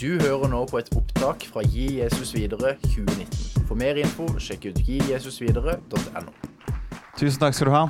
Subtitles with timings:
[0.00, 3.66] Du hører nå på et opptak fra Gi Jesus videre 2019.
[3.68, 6.22] For mer info, sjekk ut gijesusvidere.no.
[7.18, 7.82] Tusen takk skal du ha.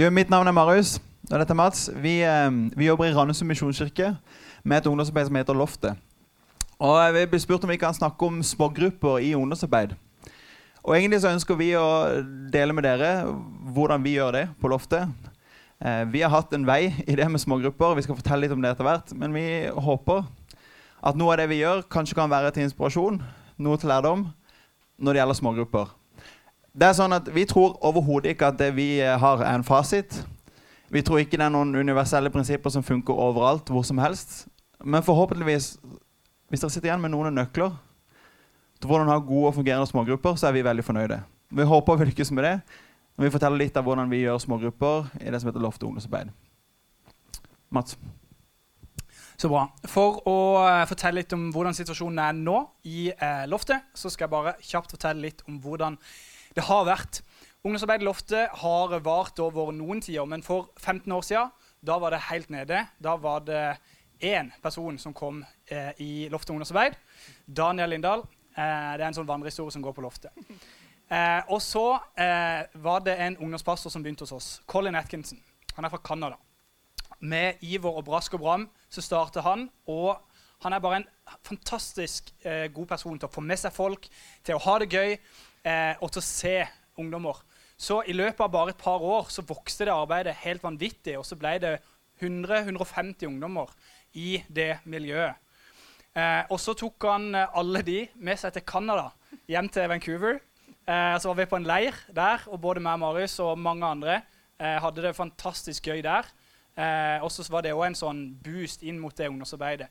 [0.00, 0.94] Jo, mitt navn er Marius,
[1.28, 1.82] og dette er Mats.
[1.92, 4.14] Vi, eh, vi jobber i Randesund misjonskirke
[4.64, 6.00] med et ungdomsarbeid som heter Loftet.
[6.80, 9.92] Og Vi blir spurt om vi kan snakke om smågrupper i ungdomsarbeid.
[10.84, 13.28] Og Egentlig så ønsker vi å dele med dere
[13.74, 15.04] hvordan vi gjør det på Loftet.
[15.84, 17.94] Eh, vi har hatt en vei i det med smågrupper.
[17.94, 19.12] Vi skal fortelle litt om det etter hvert.
[19.12, 20.24] Men vi håper
[21.02, 23.20] at noe av det vi gjør, kanskje kan være til inspirasjon,
[23.58, 24.26] noe til lærdom,
[24.98, 25.94] når det gjelder smågrupper.
[26.78, 30.20] Det er sånn at Vi tror overhodet ikke at det vi har, er en fasit.
[30.90, 34.46] Vi tror ikke det er noen universelle prinsipper som funker overalt, hvor som helst.
[34.84, 35.76] Men forhåpentligvis,
[36.48, 37.74] hvis dere sitter igjen med noen nøkler
[38.78, 41.18] til hvordan ha gode og fungerende smågrupper, så er vi veldig fornøyde.
[41.50, 42.60] Vi håper vi lykkes med det
[43.18, 46.30] når vi forteller litt av hvordan vi gjør smågrupper i det som heter Loft ungdomsarbeid.
[47.74, 47.96] Mats?
[49.38, 49.68] Så bra.
[49.86, 52.56] For å uh, fortelle litt om hvordan situasjonen er nå
[52.90, 55.94] i uh, Loftet, så skal jeg bare kjapt fortelle litt om hvordan
[56.56, 57.20] det har vært.
[57.62, 61.52] Ungdomsarbeid i Loftet har vart over noen tider, men for 15 år siden
[61.86, 62.80] da var det helt nede.
[62.98, 63.62] Da var det
[64.26, 66.98] én person som kom uh, i Loftet ungdomsarbeid.
[67.46, 68.26] Daniel Lindahl.
[68.58, 68.66] det
[68.98, 70.34] er en sånn vandrehistorie som går på Loftet.
[71.46, 71.84] og så
[72.74, 74.50] var det en ungdomspastor som begynte hos oss.
[74.66, 75.38] Colin Atkinson.
[75.76, 76.40] Han er fra Canada
[77.20, 79.68] med iver og brask og bram så starter han.
[79.90, 80.16] Og
[80.64, 81.08] han er bare en
[81.46, 84.08] fantastisk eh, god person til å få med seg folk,
[84.42, 86.56] til å ha det gøy eh, og til å se
[86.98, 87.44] ungdommer.
[87.78, 91.26] Så i løpet av bare et par år så vokste det arbeidet helt vanvittig, og
[91.26, 91.76] så ble det
[92.18, 93.70] 100-150 ungdommer
[94.18, 95.38] i det miljøet.
[96.18, 99.12] Eh, og så tok han eh, alle de med seg til Canada,
[99.46, 100.40] hjem til Vancouver.
[100.88, 104.16] Eh, så var vi på en leir der, og både meg, Marius og mange andre
[104.16, 106.26] eh, hadde det fantastisk gøy der.
[106.78, 109.88] Eh, og så var det òg en sånn boost inn mot det ungdomsarbeidet.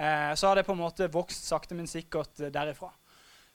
[0.00, 2.88] Eh, så har det på en måte vokst sakte, men sikkert eh, derifra.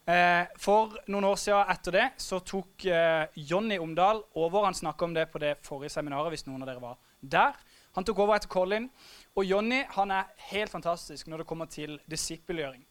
[0.07, 4.67] Eh, for noen år siden etter det så tok eh, Jonny Omdal over.
[4.69, 6.29] Han snakka om det på det forrige seminaret.
[6.31, 7.57] hvis noen av dere var der.
[7.97, 8.89] Han tok over etter Colin.
[9.35, 12.85] Og Jonny han er helt fantastisk når det kommer til disippelgjøring.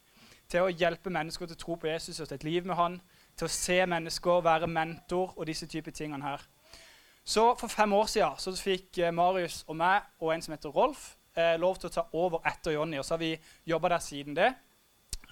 [0.47, 2.99] Til å hjelpe mennesker til å tro på Jesus og til et liv med han.
[3.37, 6.43] Til å se mennesker, være mentor og disse typer tingene her.
[7.27, 10.71] Så For fem år siden så fikk eh, Marius og meg og en som heter
[10.71, 13.01] Rolf, eh, lov til å ta over etter Jonny.
[13.01, 13.33] Og så har vi
[13.67, 14.53] jobba der siden det.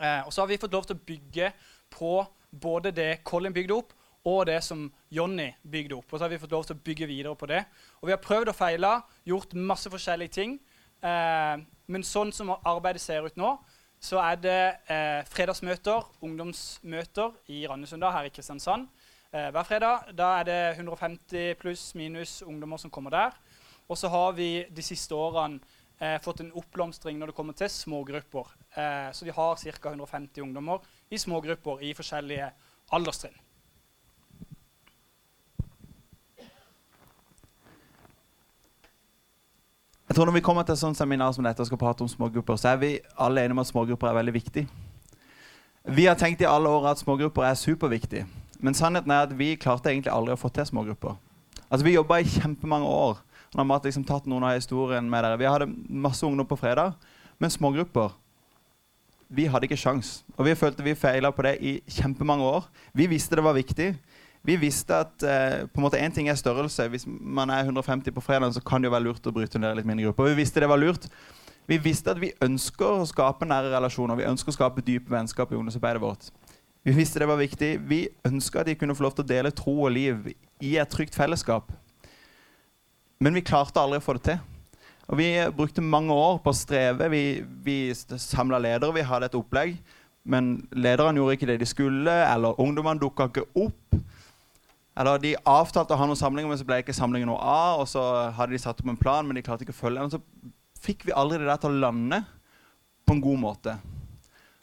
[0.01, 1.53] Eh, og så har vi fått lov til å bygge
[1.95, 2.17] på
[2.51, 3.95] både det Colin bygde opp,
[4.28, 6.11] og det som Jonny bygde opp.
[6.11, 7.63] Og så har vi fått lov til å bygge videre på det.
[8.01, 10.59] Og vi har prøvd og feila, gjort masse forskjellige ting.
[11.00, 13.56] Eh, men sånn som arbeidet ser ut nå,
[14.03, 14.59] så er det
[14.91, 18.91] eh, fredagsmøter, ungdomsmøter i Randesund her i Kristiansand
[19.35, 20.12] eh, hver fredag.
[20.16, 23.35] Da er det 150 pluss minus ungdommer som kommer der.
[23.88, 25.59] Og så har vi de siste årene
[26.00, 28.53] eh, fått en oppblomstring når det kommer til smågrupper.
[28.75, 29.90] Eh, så vi har ca.
[29.90, 30.79] 150 ungdommer
[31.12, 32.51] i smågrupper i forskjellige
[32.91, 33.35] alderstrinn.
[40.07, 42.07] Jeg tror Når vi kommer til et sånt seminar som dette og skal prate om
[42.07, 44.68] smågrupper, så er vi alle enige om at smågrupper er veldig viktig.
[45.85, 48.25] Vi har tenkt i alle år at smågrupper er superviktige.
[48.63, 51.16] Men sannheten er at vi klarte egentlig aldri å få til smågrupper.
[51.69, 53.19] Altså, vi jobba i kjempemange år.
[53.53, 55.39] Nå har Matt liksom tatt noen av historien med dere.
[55.39, 56.95] Vi hadde masse ungdom på fredag,
[57.39, 58.13] men smågrupper
[59.27, 60.19] Vi hadde ikke sjans.
[60.38, 62.67] Og vi følte vi feila på det i kjempemange år.
[62.94, 63.88] Vi visste det var viktig.
[64.45, 66.85] Vi visste at eh, på en måte en ting er størrelse.
[66.94, 69.73] Hvis man er 150 på fredag, så kan det jo være lurt å bryte ned
[69.79, 70.29] litt mindre grupper.
[70.29, 71.09] Vi visste det var lurt.
[71.65, 74.19] Vi visste at vi ønsker å skape nære relasjoner.
[74.19, 76.29] Vi ønsker å skape dype vennskap i ungdomsarbeidet vårt.
[76.85, 77.79] Vi visste det var viktig.
[77.90, 80.28] Vi ønska at de kunne få lov til å dele tro og liv
[80.62, 81.72] i et trygt fellesskap.
[83.18, 84.44] Men vi klarte aldri å få det til.
[85.09, 87.07] Og Vi brukte mange år på å streve.
[87.09, 87.24] Vi,
[87.66, 89.79] vi samla ledere, vi hadde et opplegg.
[90.29, 93.97] Men lederne gjorde ikke det de skulle, eller ungdommene dukka ikke opp.
[94.95, 97.81] Eller De avtalte å ha noen samlinger, men så ble ikke samlingen noe av.
[97.81, 98.03] Og så
[98.38, 100.13] hadde de satt opp en plan, men de klarte ikke å følge den.
[100.13, 102.22] Så fikk vi aldri det der til å lande
[103.09, 103.75] på en god måte.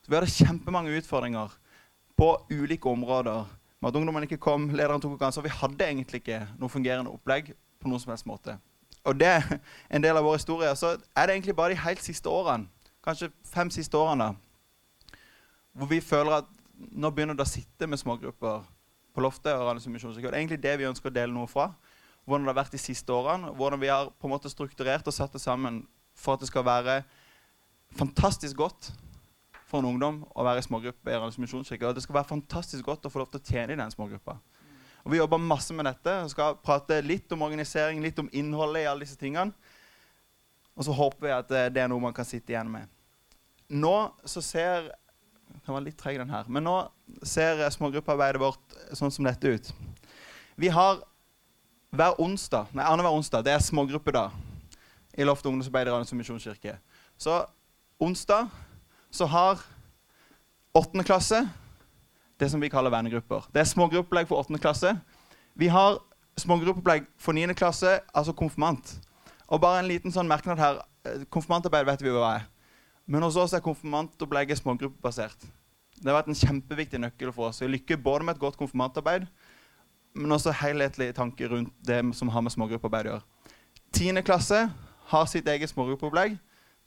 [0.06, 1.58] Så Vi hadde kjempemange utfordringer
[2.22, 3.44] på ulike områder.
[3.80, 5.42] Med at ungdommen ikke kom, lederen tok ansvar.
[5.42, 7.48] Vi hadde egentlig ikke noe fungerende opplegg
[7.82, 8.54] på noen som helst måte.
[9.02, 9.48] Og det er
[9.90, 10.70] en del av vår historie.
[10.78, 12.70] Så er det egentlig bare de helt siste årene,
[13.02, 15.18] kanskje fem siste årene, da,
[15.74, 16.54] hvor vi føler at
[16.94, 18.62] nå begynner det å sitte med smågrupper
[19.12, 19.58] på loftet.
[19.58, 21.72] og Det er egentlig det vi ønsker å dele noe fra.
[22.22, 23.50] Hvordan det har vært de siste årene.
[23.50, 26.62] Hvordan vi har på en måte strukturert og satt det sammen for at det skal
[26.62, 27.02] være
[27.98, 28.92] fantastisk godt
[29.72, 31.88] for en ungdom å være i smågruppe i Randers misjonskirke.
[31.88, 34.36] Og det skal være fantastisk godt å få lov til å tjene i den smågruppa.
[35.02, 36.14] Og Vi jobber masse med dette.
[36.22, 39.50] Vi skal prate litt om organisering, litt om innholdet i alle disse tingene.
[40.76, 42.88] Og så håper vi at eh, det er noe man kan sitte igjen med.
[43.68, 44.92] nå så ser
[45.52, 46.46] Den var litt treg, den her.
[46.48, 46.76] Men nå
[47.22, 49.72] ser smågruppearbeidet vårt sånn som dette ut.
[50.56, 51.02] Vi har
[51.92, 53.44] hver onsdag Nei, annenhver onsdag.
[53.44, 54.32] Det er smågruppedag
[55.12, 56.78] i Loft ungdomsarbeid i Randers misjonskirke.
[57.20, 57.42] Så
[58.00, 58.48] onsdag
[59.12, 59.60] så har
[60.74, 61.44] åttende klasse
[62.40, 63.44] det som vi kaller vennegrupper.
[63.52, 64.94] Det er smågruppeopplegg for åttende klasse.
[65.54, 66.00] Vi har
[66.40, 68.96] smågruppeopplegg for niende klasse, altså konfirmant.
[69.52, 70.80] Og bare en liten sånn merknad her.
[71.30, 72.46] Konfirmantarbeid vet vi hva er.
[73.06, 75.44] Men hos oss er konfirmantopplegget smågruppebasert.
[75.98, 77.60] Det har vært en kjempeviktig nøkkel for oss.
[77.62, 79.26] Vi lykker både med et godt konfirmantarbeid,
[80.18, 83.52] men også helhetlig tanke rundt det som har med smågruppearbeid å gjøre.
[83.92, 84.64] Tiende klasse
[85.12, 86.38] har sitt eget smågruppeopplegg.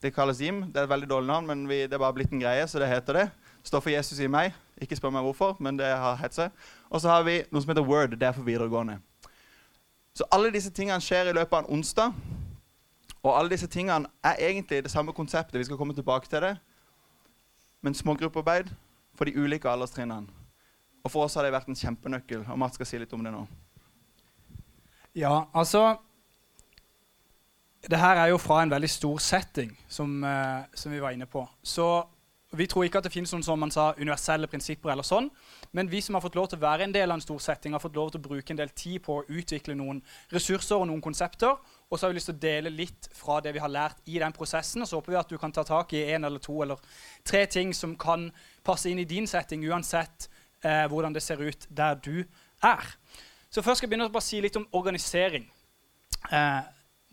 [0.06, 0.60] Det kalles Jim.
[0.70, 2.78] Det er et veldig dårlig navn, men vi, det er bare blitt en greie, så
[2.78, 3.24] det heter det.
[3.66, 4.54] Står for Jesus i meg.
[4.78, 6.54] Ikke spør meg hvorfor, men det har hett seg.
[6.94, 8.14] Og så har vi noe som heter Word.
[8.14, 9.00] Det er for videregående.
[10.14, 12.14] Så alle disse tingene skjer i løpet av en onsdag.
[13.24, 15.58] Og alle disse tingene er egentlig det samme konseptet.
[15.58, 16.54] Vi skal komme tilbake til det.
[17.82, 18.70] Men smågruppearbeid
[19.18, 20.30] for de ulike alderstrinnene.
[21.02, 22.46] Og for oss har det vært en kjempenøkkel.
[22.46, 23.48] Og Mats skal si litt om det nå.
[25.18, 25.96] Ja, altså
[27.90, 31.26] Det her er jo fra en veldig stor setting, som, eh, som vi var inne
[31.26, 31.48] på.
[31.64, 32.06] Så
[32.56, 35.28] vi tror ikke at det finnes noen som man sa, universelle prinsipper, eller sånn,
[35.76, 37.74] men vi som har fått lov til å være en del av en stor setting,
[37.76, 40.02] har fått lov til å bruke en del tid på å utvikle noen
[40.34, 41.58] ressurser og noen konsepter.
[41.90, 44.20] Og så har vi lyst til å dele litt fra det vi har lært i
[44.22, 44.82] den prosessen.
[44.82, 46.80] Og så håper vi at du kan ta tak i en eller to eller
[47.24, 48.30] tre ting som kan
[48.64, 50.30] passe inn i din setting, uansett
[50.64, 52.24] eh, hvordan det ser ut der du
[52.64, 52.96] er.
[53.50, 55.46] Så først skal jeg begynne å bare si litt om organisering.
[56.32, 56.64] Eh,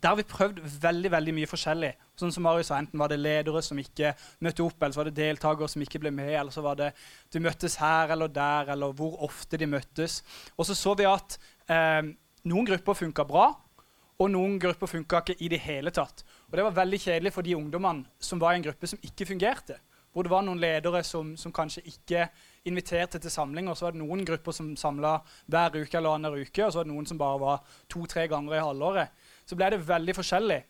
[0.03, 1.93] der har vi prøvd veldig veldig mye forskjellig.
[2.19, 4.11] Sånn som Marius sa, Enten var det ledere som ikke
[4.43, 6.89] møtte opp, eller så var det deltakere som ikke ble med, eller så var det
[7.31, 10.19] de møttes her eller der, eller hvor ofte de møttes.
[10.57, 11.37] Og så så vi at
[11.71, 12.11] eh,
[12.51, 13.47] noen grupper funka bra,
[14.19, 16.25] og noen grupper funka ikke i det hele tatt.
[16.51, 19.31] Og det var veldig kjedelig for de ungdommene som var i en gruppe som ikke
[19.31, 19.79] fungerte.
[20.13, 22.27] Hvor det var noen ledere som, som kanskje ikke
[22.69, 25.15] inviterte til samling, og Så var det noen grupper som samla
[25.47, 28.59] hver uke eller annenhver uke, og så var det noen som bare var to-tre ganger
[28.59, 29.22] i halvåret.
[29.45, 30.61] Så ble det veldig forskjellig.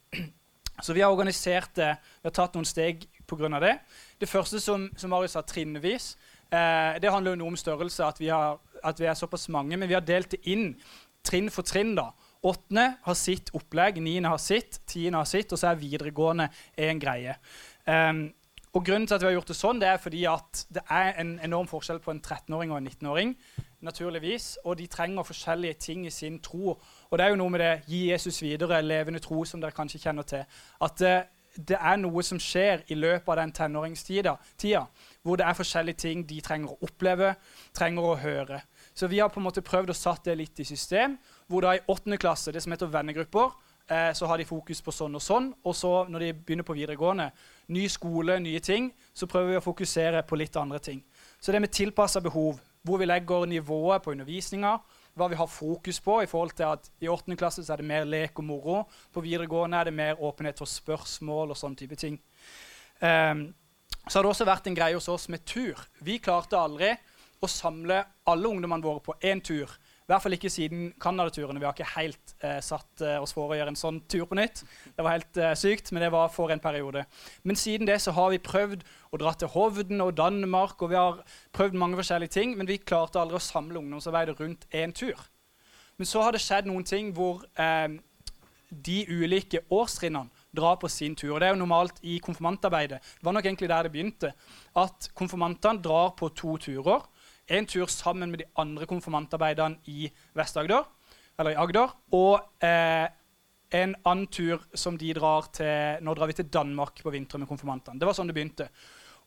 [0.81, 1.91] Så vi har organisert det,
[2.21, 3.59] vi har tatt noen steg pga.
[3.61, 3.77] det.
[4.19, 6.15] Det første som, som Marius sa, trinnvis,
[6.49, 9.77] eh, det handler jo noe om størrelse, at vi, har, at vi er såpass mange.
[9.77, 10.73] Men vi har delt det inn
[11.23, 11.95] trinn for trinn.
[11.95, 12.11] da.
[12.43, 16.99] Åttende har sitt opplegg, niende har sitt, tiende har sitt, og så er videregående en
[16.99, 17.37] greie.
[17.87, 18.25] Um,
[18.73, 21.13] og Grunnen til at vi har gjort det sånn, det er fordi at det er
[21.21, 23.35] en enorm forskjell på en 13-åring og en 19-åring.
[23.83, 26.79] naturligvis, Og de trenger forskjellige ting i sin tro.
[27.13, 29.99] Og det er jo noe med det gi Jesus videre, levende tro, som dere kanskje
[30.01, 30.47] kjenner til.
[30.81, 31.11] At det,
[31.53, 34.87] det er noe som skjer i løpet av den tenåringstida, tida,
[35.21, 37.35] hvor det er forskjellige ting de trenger å oppleve,
[37.77, 38.63] trenger å høre.
[38.97, 41.75] Så vi har på en måte prøvd å satt det litt i system, hvor da
[41.77, 43.53] i åttende klasse, det som heter vennegrupper,
[43.93, 45.53] eh, så har de fokus på sånn og sånn.
[45.69, 47.29] Og så når de begynner på videregående,
[47.77, 51.05] ny skole, nye ting, så prøver vi å fokusere på litt andre ting.
[51.37, 54.79] Så det med tilpassa behov, hvor vi legger nivået på undervisninga,
[55.13, 57.35] hva vi har fokus på i forhold til at i 8.
[57.37, 58.77] klasse så er det mer lek og moro.
[59.13, 62.17] På videregående er det mer åpenhet for spørsmål og sånne type ting.
[62.99, 63.51] Um,
[64.07, 65.79] så har det også vært en greie hos oss med tur.
[66.03, 66.91] Vi klarte aldri
[67.43, 69.69] å samle alle ungdommene våre på én tur.
[70.03, 71.61] I hvert fall ikke siden Canada-turene.
[71.61, 74.35] Vi har ikke helt eh, satt eh, oss for å gjøre en sånn tur på
[74.35, 74.65] nytt.
[74.97, 77.05] Det var helt eh, sykt, men det var for en periode.
[77.47, 78.83] Men siden det så har vi prøvd
[79.15, 81.21] å dra til Hovden og Danmark, og vi har
[81.55, 85.23] prøvd mange forskjellige ting, men vi klarte aldri å samle ungdomsarbeidet rundt én tur.
[85.95, 87.95] Men så har det skjedd noen ting hvor eh,
[88.73, 91.35] de ulike årstrinnene drar på sin tur.
[91.35, 92.99] Og Det er jo normalt i konfirmantarbeidet.
[92.99, 94.33] Det var nok egentlig der det begynte.
[94.75, 97.07] At konfirmantene drar på to turer
[97.47, 100.07] en tur sammen med de andre konfirmantarbeiderne i
[100.37, 100.85] Vest-Agder,
[101.39, 103.07] eller i Agder, og eh,
[103.73, 107.49] en annen tur som de drar til Nå drar vi til Danmark på vinteren med
[107.49, 107.99] konfirmantene.
[107.99, 108.67] Det var sånn det begynte.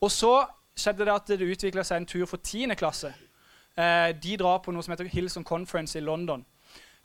[0.01, 0.33] Og så
[0.77, 2.77] skjedde det at det utvikla seg en tur for 10.
[2.79, 3.11] klasse.
[3.77, 6.45] Eh, de drar på noe som heter Hilson Conference i London,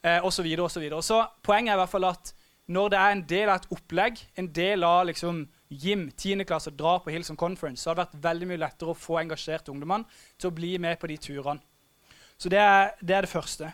[0.04, 0.46] eh, osv.
[0.46, 1.04] Så, og så, videre.
[1.04, 2.34] så poenget er i hvert fall at
[2.72, 6.44] når det er en del av et opplegg, en del av liksom Jim, 10.
[6.48, 9.72] klasse, drar på Hilson Conference, så har det vært veldig mye lettere å få engasjerte
[9.74, 10.08] ungdommene
[10.40, 11.64] til å bli med på de turene.
[12.40, 13.70] Så det er det, er det første.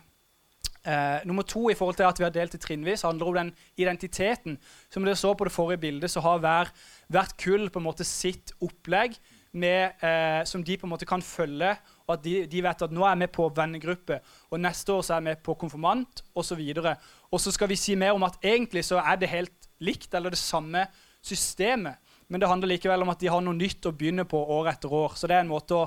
[0.87, 3.53] Eh, nummer to i forhold til at vi har delt i trinnvis, handler om den
[3.79, 4.57] identiteten.
[4.93, 6.71] Som dere så på det forrige bildet, så har hver,
[7.11, 9.17] hvert kull på en måte sitt opplegg
[9.57, 11.75] med, eh, som de på en måte kan følge.
[12.07, 15.17] Og at de, de, vet at nå er vi på vennegruppe, og neste år så
[15.17, 16.61] er vi på konfirmant osv.
[16.79, 16.87] Og,
[17.35, 20.31] og så skal vi si mer om at egentlig så er det helt likt, eller
[20.31, 20.85] det samme
[21.19, 21.99] systemet.
[22.31, 24.93] Men det handler likevel om at de har noe nytt å begynne på år etter
[24.93, 25.19] år.
[25.19, 25.83] Så det er en måte å,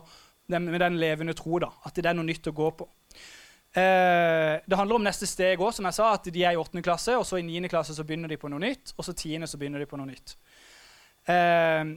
[0.52, 2.88] med den levende tro, da, at det er noe nytt å gå på.
[3.70, 6.82] Eh, det handler om neste steg òg, som jeg sa, at de er i 8.
[6.84, 7.68] klasse, og så i 9.
[7.70, 9.46] klasse så begynner de på noe nytt, og så 10.
[9.48, 10.36] så begynner de på noe nytt.
[11.30, 11.96] Eh,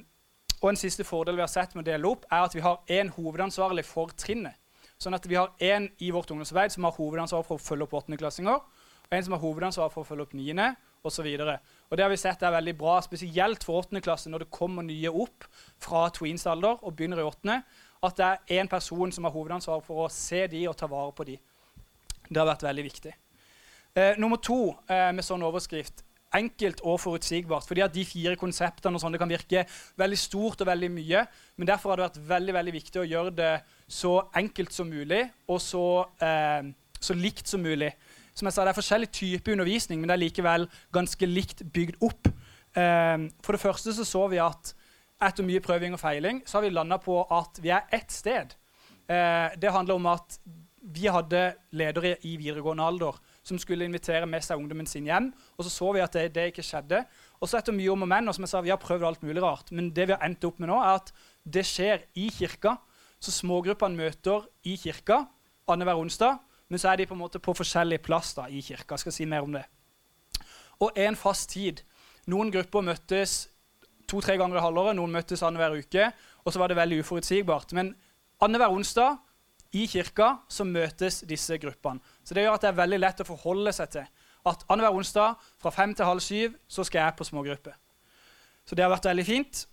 [0.63, 2.79] Og en siste fordel vi har sett med å dele opp, er at vi har
[2.87, 4.55] én hovedansvarlig for trinnet.
[5.01, 7.97] Sånn at vi har én i vårt ungdomsarbeid som har hovedansvar for å følge opp
[7.99, 8.61] åttendeklassinger,
[9.03, 10.69] og en som har hovedansvar for å følge opp niende,
[11.03, 11.27] osv.
[11.27, 15.11] Det har vi sett er veldig bra, spesielt for åttende klasse når det kommer nye
[15.11, 15.43] opp
[15.83, 17.59] fra tweens-alder og begynner i åttende,
[18.03, 21.11] at det er én person som har hovedansvar for å se de og ta vare
[21.15, 21.35] på de.
[22.29, 23.13] Det har vært veldig viktig.
[23.99, 27.67] Eh, nummer to eh, med sånn overskrift enkelt og forutsigbart.
[27.67, 29.65] fordi at de fire konseptene og sånn, det kan virke
[29.97, 31.25] veldig stort og veldig mye.
[31.57, 33.53] Men derfor har det vært veldig veldig viktig å gjøre det
[33.87, 37.93] så enkelt som mulig og så, eh, så likt som mulig.
[38.33, 42.01] Som jeg sa, Det er forskjellig type undervisning, men det er likevel ganske likt bygd
[42.01, 42.27] opp.
[42.75, 44.73] Eh, for det første så, så vi at
[45.21, 48.55] etter mye prøving og feiling så har vi landa på at vi er ett sted.
[49.07, 50.39] Eh, det handler om at
[50.83, 55.29] vi hadde ledere i videregående alder som skulle invitere med seg ungdommen sin hjem.
[55.57, 57.03] Og så så vi at det, det ikke skjedde.
[57.41, 59.23] Og så etter mye om og men, og som jeg sa, vi har prøvd alt
[59.23, 61.11] mulig rart, men det vi har endt opp med nå, er at
[61.43, 62.77] det skjer i kirka.
[63.23, 65.25] Så smågruppene møter i kirka
[65.67, 66.39] annenhver onsdag,
[66.71, 68.95] men så er de på en måte på forskjellig plass da, i kirka.
[68.95, 69.63] Jeg skal si mer om det.
[70.83, 71.83] Og en fast tid.
[72.31, 73.43] Noen grupper møttes
[74.09, 76.09] to-tre ganger i halvåret, noen møttes annenhver uke.
[76.43, 77.75] Og så var det veldig uforutsigbart.
[77.75, 77.93] Men
[78.43, 79.19] annenhver onsdag
[79.73, 82.01] i kirka så møtes disse gruppene.
[82.23, 84.09] Så det gjør at det er veldig lett å forholde seg til
[84.49, 87.73] at annenhver onsdag fra fem til halv syv så skal jeg på smågruppe.
[88.67, 89.63] Så det har vært veldig fint.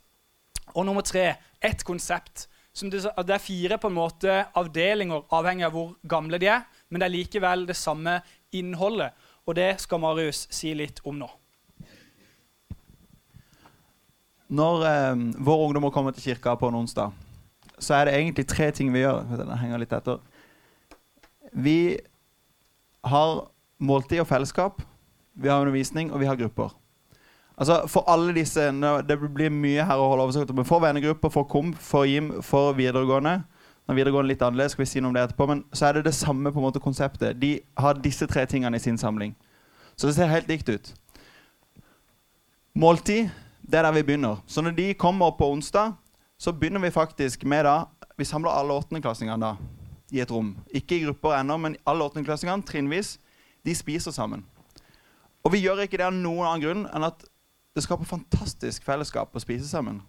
[0.75, 2.47] Og nummer tre ett konsept.
[2.81, 6.63] Det, det, er fire på en måte avdelinger, avhengig av hvor gamle de er.
[6.89, 8.21] Men det er likevel det samme
[8.57, 9.13] innholdet.
[9.47, 11.29] Og det skal Marius si litt om nå.
[14.51, 17.13] Når eh, våre ungdommer kommer til kirka på en onsdag,
[17.81, 19.25] så er det egentlig tre ting vi gjør.
[19.41, 20.21] Den henger litt etter.
[21.53, 21.99] Vi
[23.05, 23.47] har
[23.81, 24.83] måltid og fellesskap,
[25.35, 26.77] vi har undervisning, og vi har grupper.
[27.61, 28.61] Altså For alle disse
[29.09, 30.65] Det blir mye her å holde oversikt over.
[30.65, 33.43] For vennegrupper, for KOM, for JIM, for videregående.
[33.89, 36.05] Når videregående litt annerledes, skal vi si noe om det etterpå, men så er det
[36.07, 37.41] det samme på en måte konseptet.
[37.41, 39.35] De har disse tre tingene i sin samling.
[39.97, 40.93] Så det ser helt likt ut.
[42.75, 43.29] Måltid,
[43.67, 44.39] det er der vi begynner.
[44.47, 45.97] Så når de kommer på onsdag,
[46.41, 47.85] så begynner vi faktisk med da
[48.17, 49.57] Vi samler alle åttendeklassingene
[50.13, 50.57] i et rom.
[50.75, 53.19] Ikke i grupper ennå, men alle åttendeklassingene trinnvis.
[53.65, 54.45] De spiser sammen.
[55.45, 57.25] Og vi gjør ikke det av noen annen grunn enn at
[57.77, 60.03] det skaper fantastisk fellesskap å spise sammen.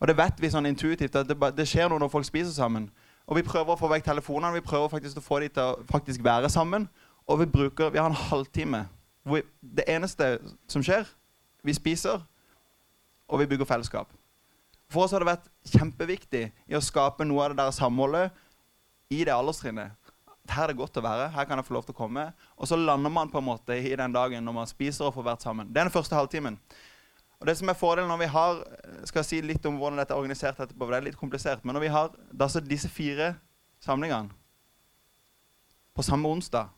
[0.00, 2.88] Og det vet vi sånn intuitivt at det, det skjer noe når folk spiser sammen.
[3.28, 5.84] Og vi prøver å få vekk telefonene, vi prøver faktisk å få dem til å
[5.90, 6.88] faktisk være sammen.
[7.28, 8.86] Og vi bruker, vi har en halvtime
[9.22, 11.04] hvor det eneste som skjer,
[11.62, 12.24] vi spiser,
[13.28, 14.08] og vi bygger fellesskap.
[14.92, 18.42] For oss har det vært kjempeviktig i å skape noe av det der samholdet
[19.12, 19.96] i det alderstrinnet.
[20.50, 21.30] Her er det godt å være.
[21.32, 22.26] Her kan jeg få lov til å komme.
[22.58, 25.28] Og så lander man på en måte i den dagen når man spiser og får
[25.30, 25.70] vært sammen.
[25.70, 26.58] Det er den første halvtimen.
[27.40, 28.60] Og det som er fordelen når vi har
[29.08, 31.74] skal jeg si litt om hvordan dette er organisert etterpå, det er litt komplisert, men
[31.74, 32.12] når vi har
[32.70, 33.32] disse fire
[33.82, 34.30] samlingene
[35.92, 36.70] på samme onsdag,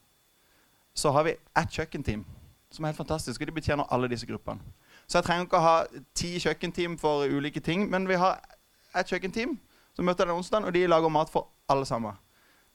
[0.97, 2.25] så har vi ett kjøkkenteam
[2.73, 4.65] som er helt fantastisk, og de betjener alle disse gruppene.
[5.07, 8.41] Så jeg trenger ikke å ha ti kjøkkenteam for ulike ting, men vi har
[8.95, 9.57] et kjøkkenteam
[9.95, 12.17] som møter den onsdagen, og de lager mat for alle sammen.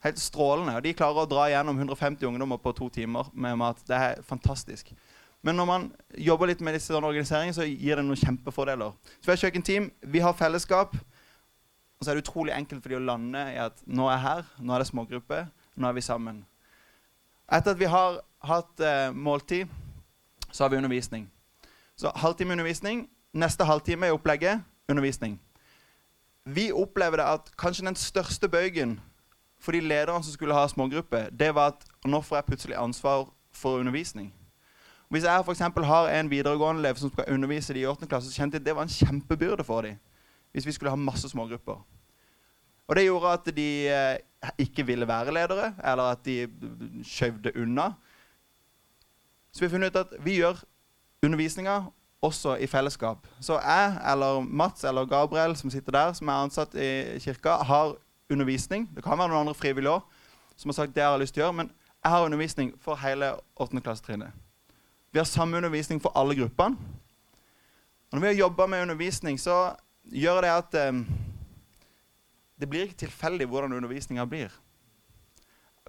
[0.03, 0.77] Helt strålende.
[0.77, 3.81] Og de klarer å dra gjennom 150 ungdommer på to timer med mat.
[3.87, 4.93] Det er fantastisk.
[5.43, 5.87] Men når man
[6.19, 8.95] jobber litt med disse organiseringene, så gir det noen kjempefordeler.
[9.19, 12.99] Så Vi har kjøkkenteam, vi har fellesskap, og så er det utrolig enkelt for de
[12.99, 15.41] å lande i at nå er jeg her, nå er det smågruppe,
[15.75, 16.45] nå er vi sammen.
[17.51, 19.67] Etter at vi har hatt eh, måltid,
[20.51, 21.27] så har vi undervisning.
[21.99, 23.09] Så halvtime undervisning.
[23.33, 25.41] Neste halvtime er opplegget undervisning.
[26.45, 28.99] Vi opplever det at kanskje den største bøygen
[29.59, 33.27] for de lederne som skulle ha smågruppe, det var at nå får jeg plutselig ansvar
[33.51, 34.31] for undervisning.
[35.09, 38.07] Hvis jeg for har en videregående elev som skal undervise de i 8.
[38.07, 39.99] klasse, så kjente jeg at det var en kjempebyrde for dem.
[40.51, 41.85] Hvis vi skulle ha masse smågrupper.
[42.87, 44.17] Og det gjorde at de eh,
[44.57, 46.47] ikke ville være ledere, eller at de
[47.03, 47.91] skjøvde unna.
[49.51, 50.63] Så vi har funnet ut at vi gjør
[51.23, 51.81] undervisninga
[52.21, 53.27] også i fellesskap.
[53.41, 57.95] Så jeg eller Mats eller Gabriel som sitter der, som er ansatt i kirka, har
[58.29, 58.89] undervisning.
[58.95, 60.01] Det kan være noen andre frivillige òg
[60.59, 61.69] som har sagt det jeg har lyst til å gjøre, men
[62.03, 63.79] jeg har undervisning for hele 8.
[63.79, 64.35] klassetrinnet.
[65.11, 66.75] Vi har samme undervisning for alle gruppene.
[68.09, 69.71] Og når vi har jobba med undervisning, så
[70.03, 70.99] gjør det at eh,
[72.59, 74.51] det blir ikke tilfeldig hvordan undervisninga blir.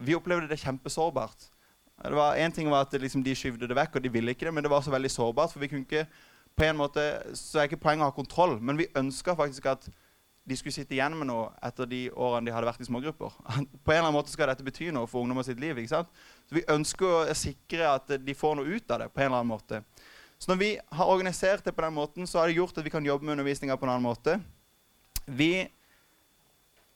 [0.00, 1.50] Vi opplevde det kjempesårbart.
[2.02, 4.47] Det var en ting var at liksom, De skyvde det vekk, og de ville ikke
[4.49, 5.52] det, men det var så veldig sårbart.
[5.52, 6.07] for vi kunne ikke,
[6.57, 7.00] på en måte,
[7.35, 9.88] Så er ikke poenget å ha kontroll, men vi ønska faktisk at
[10.49, 13.35] de skulle sitte igjen med noe etter de årene de hadde vært i smågrupper.
[13.85, 15.76] På en eller annen måte skal dette bety noe for ungdommer sitt liv.
[15.78, 16.09] ikke sant?
[16.49, 19.11] Så Vi ønsker å sikre at de får noe ut av det.
[19.12, 19.83] på en eller annen måte.
[20.40, 22.90] Så når vi har organisert det på den måten, så har det gjort at vi
[22.90, 24.40] kan jobbe med undervisninga på en annen måte.
[25.26, 25.69] Vi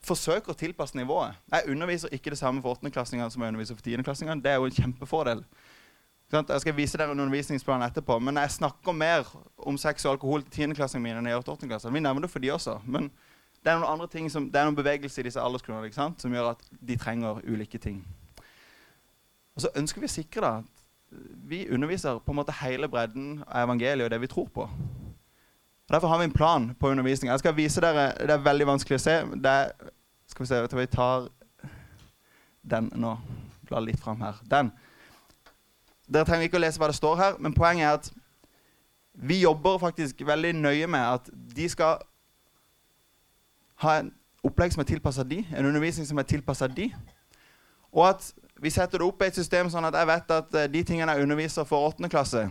[0.06, 1.37] forsøker å tilpasse nivået.
[1.52, 4.42] Jeg underviser ikke det samme for 8.-klassingene som jeg underviser for 10.-klassingene.
[4.44, 5.44] Det er jo en kjempefordel.
[6.34, 10.66] Jeg skal vise dere undervisningsplanen etterpå, men jeg snakker mer om sex og alkohol til
[10.66, 11.92] 10.-klassingene mine enn jeg gjør til 8.
[11.94, 12.78] Vi nevner det for de også.
[12.84, 13.11] Men
[13.64, 16.50] det er noen andre ting som, det er noen bevegelse i disse aldersgrunnene som gjør
[16.52, 18.02] at de trenger ulike ting.
[19.54, 20.52] Og så ønsker vi å sikre da,
[21.46, 24.66] vi underviser på en måte hele bredden av evangeliet og det vi tror på.
[25.90, 27.30] Derfor har vi en plan på undervisning.
[27.30, 29.16] Jeg skal vise dere, Det er veldig vanskelig å se.
[29.37, 29.73] Det er,
[30.34, 31.28] skal vi se, jeg tror Vi tar
[32.70, 33.14] den nå.
[33.68, 34.40] Bla litt fram her.
[34.50, 34.72] Den.
[36.10, 38.10] Dere trenger ikke å lese hva det står her, men poenget er at
[39.14, 42.02] vi jobber faktisk veldig nøye med at de skal
[43.84, 44.10] ha en
[44.44, 46.90] opplegg som er tilpassa de, en undervisning som er tilpassa de,
[47.94, 48.26] og at
[48.60, 51.14] vi setter det opp i et system sånn at jeg vet at uh, de tingene
[51.14, 52.10] jeg underviser for 8.
[52.10, 52.48] klasse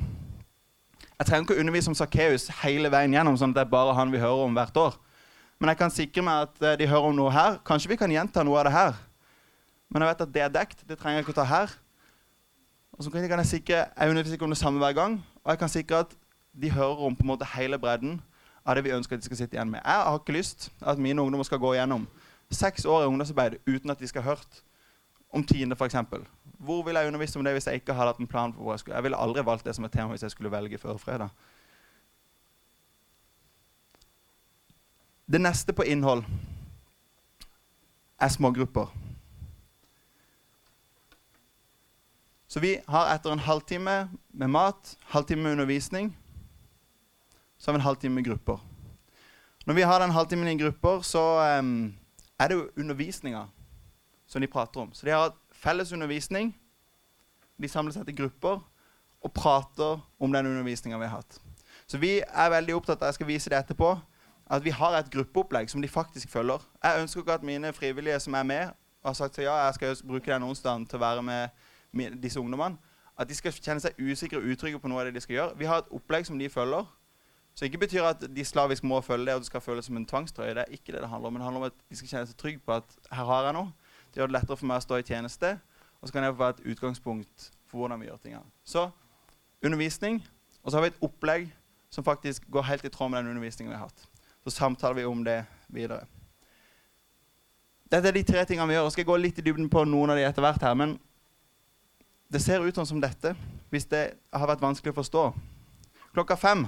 [1.19, 3.95] Jeg trenger ikke å undervise om Sakkeus hele veien gjennom, sånn at det er bare
[3.99, 4.95] han vi hører om hvert år.
[5.60, 7.60] Men jeg kan sikre meg at uh, de hører om noe her.
[7.65, 9.00] Kanskje vi kan gjenta noe av det her.
[9.93, 10.83] Men jeg vet at det er dekt.
[10.89, 11.77] Det trenger jeg ikke å ta her.
[12.93, 15.17] Og så kan jeg sikre jeg underviser ikke om det samme hver gang.
[15.43, 16.13] Og jeg kan sikre at
[16.53, 18.19] de hører om på en måte hele bredden
[18.65, 19.81] av det vi ønsker at de skal sitte igjen med.
[19.83, 22.05] Jeg har ikke lyst at mine ungdommer skal gå igjennom
[22.53, 24.62] seks år i ungdomsarbeid uten at de skal ha hørt
[25.33, 25.95] om tiende, f.eks.
[26.60, 28.53] Hvor ville jeg undervist om det hvis jeg ikke hadde hatt en plan?
[28.53, 28.95] for hvor Jeg skulle?
[28.95, 31.29] Jeg ville aldri valgt det som et tema hvis jeg skulle velge før fredag.
[35.32, 36.24] Det neste på innhold
[38.20, 38.92] er smågrupper.
[42.48, 46.18] Så vi har etter en halvtime med mat, halvtime med undervisning,
[47.58, 48.60] så har vi en halvtime med grupper.
[49.65, 51.22] Når vi har den halvtimen i grupper, så
[51.60, 51.96] um,
[52.39, 53.46] er det jo undervisninga
[54.27, 54.94] som de prater om.
[54.94, 56.51] Så de har felles undervisning.
[57.62, 58.60] De samler seg til grupper
[59.24, 61.39] og prater om den undervisninga vi har hatt.
[61.88, 63.96] Så vi er veldig opptatt av jeg skal vise det etterpå,
[64.53, 66.62] at vi har et gruppeopplegg som de faktisk følger.
[66.83, 69.74] Jeg ønsker ikke at mine frivillige som er med, og har sagt så ja, jeg
[69.74, 72.77] skal bruke den onsdagen til å være med disse ungdommene,
[73.18, 75.57] at de skal kjenne seg usikre og utrygge på noe av det de skal gjøre.
[75.57, 76.85] Vi har et opplegg som de følger.
[77.53, 80.05] Så ikke betyr at de slavisk må følge det, og det skal føles som en
[80.09, 80.53] tvangstrøye.
[80.57, 81.33] Det er ikke det det handler om.
[81.33, 83.57] Men det handler om at de skal kjenne seg trygge på at her har jeg
[83.57, 83.92] noe.
[84.09, 85.51] Det gjør det lettere for meg å stå i tjeneste,
[86.01, 88.50] og så kan jeg få et utgangspunkt for hvordan vi gjør tingene.
[88.66, 88.87] Så
[89.66, 90.24] undervisning,
[90.63, 91.48] og så har vi et opplegg
[91.94, 94.07] som faktisk går helt i tråd med den undervisninga vi har hatt.
[94.44, 96.03] Så samtaler vi om det videre.
[97.92, 98.86] Dette er de tre tingene vi gjør.
[98.90, 100.98] og skal gå litt i dybden på noen av de etter hvert her, men
[102.34, 103.36] det ser ut som dette
[103.70, 105.24] hvis det har vært vanskelig å forstå.
[106.14, 106.68] Klokka fem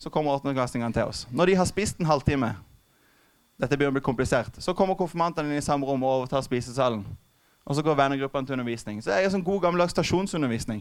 [0.00, 1.26] så kommer åttendeklassingene til oss.
[1.30, 2.54] Når de har spist en halvtime,
[3.60, 4.56] dette begynner å bli komplisert.
[4.58, 7.04] Så kommer konfirmantene inn i samme rom og overtar spisesalen.
[7.66, 9.02] Og så går vennegruppene til undervisning.
[9.02, 10.80] Så det er sånn god gammeldags stasjonsundervisning.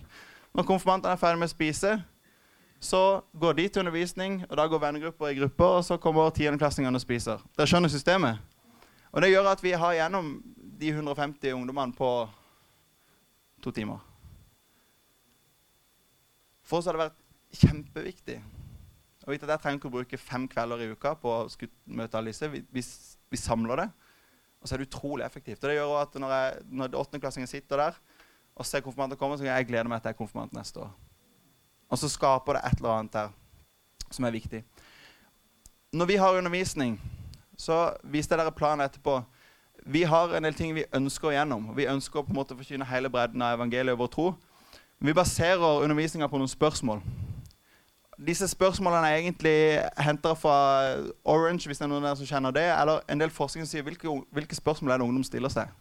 [0.55, 1.97] Når konfirmantene er ferdig med å spise,
[2.79, 6.95] så går de til undervisning, og da går vennegrupper i grupper, og så kommer tiendeklassingene
[6.95, 7.41] og spiser.
[7.57, 8.39] Dere skjønner systemet?
[9.11, 10.37] Og det gjør at vi har gjennom
[10.79, 12.11] de 150 ungdommene på
[13.63, 13.99] to timer.
[16.63, 17.19] For oss har det vært
[17.59, 18.37] kjempeviktig
[19.25, 22.17] å vite at Jeg trenger ikke å bruke fem kvelder i uka på å møte
[22.17, 22.47] alle disse.
[22.53, 22.83] Vi, vi,
[23.29, 23.87] vi, samler det,
[24.61, 25.59] og så er det utrolig effektivt.
[25.63, 27.99] Og det gjør at Når, jeg, når åttendeklassingen sitter der
[28.59, 31.08] og ser konfirmanter komme, så kan jeg glede meg til jeg er konfirmant neste år.
[31.89, 33.29] Og så skaper det et eller annet der
[34.11, 34.63] som er viktig.
[35.93, 36.99] Når vi har undervisning,
[37.57, 39.21] så viste jeg dere planen etterpå.
[39.85, 41.71] Vi har en del ting vi ønsker igjennom.
[41.77, 44.27] Vi ønsker på en måte å forkynne hele bredden av evangeliet og vår tro.
[44.99, 47.01] Men Vi baserer undervisninga på noen spørsmål
[48.27, 50.55] disse spørsmålene er egentlig henta fra
[51.23, 52.65] Orange, hvis det er noen der som kjenner det.
[52.67, 55.71] Eller en del forskning som sier hvilke, hvilke spørsmål er det ungdom stiller seg.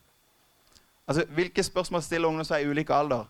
[1.09, 3.27] Altså, Hvilke spørsmål stiller ungdom seg i ulik alder?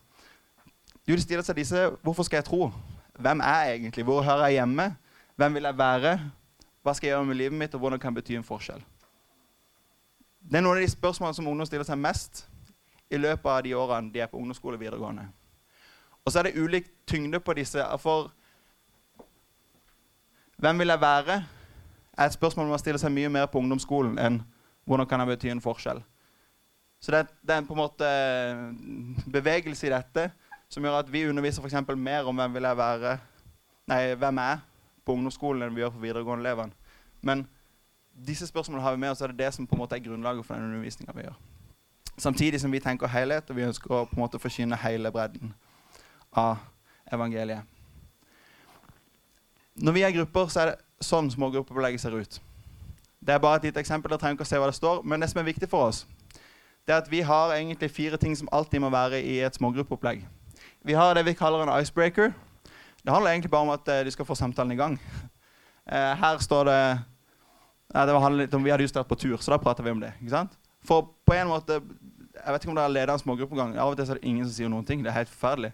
[1.09, 2.69] De stiller seg disse Hvorfor skal jeg tro?
[3.19, 4.05] Hvem er jeg egentlig?
[4.05, 4.91] Hvor hører jeg hjemme?
[5.37, 6.13] Hvem vil jeg være?
[6.83, 8.85] Hva skal jeg gjøre med livet mitt, og hvordan kan det bety en forskjell?
[10.39, 12.45] Det er noen av de spørsmålene som ungdom stiller seg mest
[13.11, 15.27] i løpet av de årene de er på ungdomsskole og videregående.
[16.25, 17.83] Og så er det ulik tyngde på disse.
[17.99, 18.31] For
[20.61, 21.45] hvem vil jeg være?
[22.19, 24.41] er et spørsmål man stiller seg mye mer på ungdomsskolen enn
[24.89, 26.01] hvordan kan jeg bety en forskjell.
[27.01, 28.09] Så det, det, er på en måte
[29.31, 30.25] bevegelse i dette
[30.69, 33.19] som gjør at vi underviser for mer om hvem vil jeg være,
[33.89, 34.59] nei, hvem er
[35.05, 36.73] på ungdomsskolen enn vi gjør for videregående elevene.
[37.23, 37.47] Men
[38.27, 40.05] disse spørsmålene har vi med oss, og det er det som på en måte er
[40.05, 41.39] grunnlaget for den undervisninga vi gjør.
[42.19, 45.55] Samtidig som vi tenker helhet, og vi ønsker å på en måte forkynne hele bredden
[46.37, 46.59] av
[47.13, 47.63] evangeliet.
[49.79, 52.41] Når vi er grupper, så er det sånn smågruppeopplegget ser ut.
[53.23, 54.11] Det er bare et lite eksempel.
[54.11, 55.05] Dere trenger ikke å se hva det står.
[55.07, 56.03] Men det som er viktig for oss,
[56.87, 60.25] det er at vi har egentlig fire ting som alltid må være i et smågruppeopplegg.
[60.89, 62.33] Vi har det vi kaller en icebreaker.
[63.05, 64.95] Det handler egentlig bare om at eh, de skal få samtalen i gang.
[65.89, 66.79] Eh, her står det
[67.95, 69.91] ja, det var litt om, Vi hadde just vært på tur, så da prater vi
[69.95, 70.11] om det.
[70.21, 70.57] ikke sant?
[70.85, 73.73] For på en måte Jeg vet ikke om dere leder en smågruppegang.
[73.81, 75.01] Av og til er det ingen som sier noen ting.
[75.03, 75.73] Det er helt forferdelig.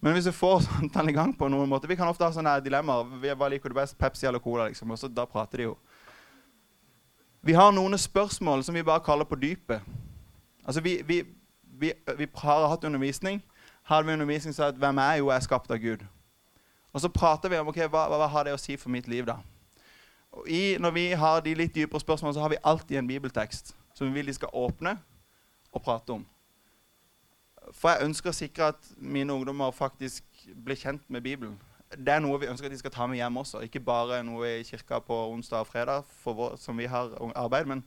[0.00, 2.58] Men hvis vi får samtalen i gang på noen måte Vi kan ofte ha sånne
[2.64, 3.04] dilemmaer.
[3.22, 3.98] Vi- Hva liker du best?
[3.98, 4.66] Pepsi eller Cola?
[4.70, 5.76] liksom, og så Da prater de jo.
[7.46, 9.80] Vi har noen spørsmål som vi bare kaller på dypet.
[10.66, 11.20] Altså, vi, vi,
[11.78, 13.42] vi, vi har hatt undervisning.
[13.86, 16.02] Hadde vi undervisning så at hvem er jo er skapt av Gud.
[16.92, 19.26] Og så prater vi om ok, hva, hva har det å si for mitt liv.
[19.28, 19.36] da?
[20.36, 23.74] Og i, når vi har de litt dypere spørsmålene, så har vi alltid en bibeltekst
[23.94, 24.96] som vi vil de skal åpne
[25.72, 26.24] og prate om.
[27.72, 30.24] For jeg ønsker å sikre at mine ungdommer faktisk
[30.64, 31.56] blir kjent med Bibelen.
[31.92, 33.62] Det er noe vi ønsker at de skal ta med hjem også.
[33.66, 37.84] Ikke bare noe i kirka på onsdag og fredag vår, som vi har arbeid, men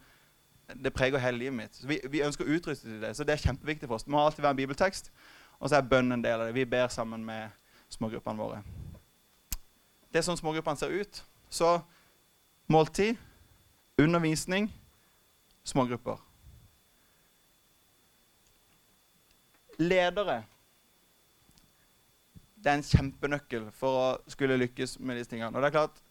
[0.84, 1.76] det preger hele livet mitt.
[1.76, 4.06] Så vi, vi ønsker å utruste til det, så det er kjempeviktig for oss.
[4.06, 5.12] Det må alltid være en bibeltekst,
[5.60, 6.56] og så er bønn en del av det.
[6.56, 7.52] Vi ber sammen med
[7.92, 8.62] smågruppene våre.
[10.10, 11.22] Det er sånn smågruppene ser ut.
[11.50, 11.80] Så
[12.72, 13.18] måltid,
[14.00, 14.70] undervisning,
[15.68, 16.22] smågrupper.
[19.80, 20.44] Ledere.
[22.60, 25.54] Det er en kjempenøkkel for å skulle lykkes med disse tingene.
[25.56, 26.06] Og det er klart,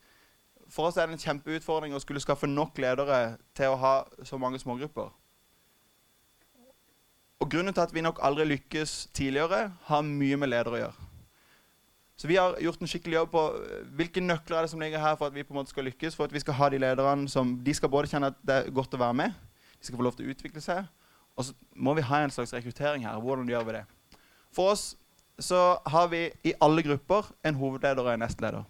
[0.69, 4.37] For oss er det en kjempeutfordring å skulle skaffe nok ledere til å ha så
[4.37, 5.09] mange smågrupper.
[7.39, 11.09] Og Grunnen til at vi nok aldri lykkes tidligere, har mye med ledere å gjøre.
[12.19, 14.99] Så vi har gjort en skikkelig jobb på eh, hvilke nøkler er det som ligger
[14.99, 16.17] her for at vi på en måte skal lykkes.
[16.19, 18.73] For at vi skal ha de lederne som de skal både kjenne at det er
[18.75, 19.37] godt å være med,
[19.79, 20.89] de skal få lov til å utvikle seg.
[21.39, 23.21] Og så må vi ha en slags rekruttering her.
[23.23, 23.85] Hvordan gjør vi det?
[24.51, 24.89] For oss
[25.39, 28.67] så har vi i alle grupper en hovedleder og en nestleder.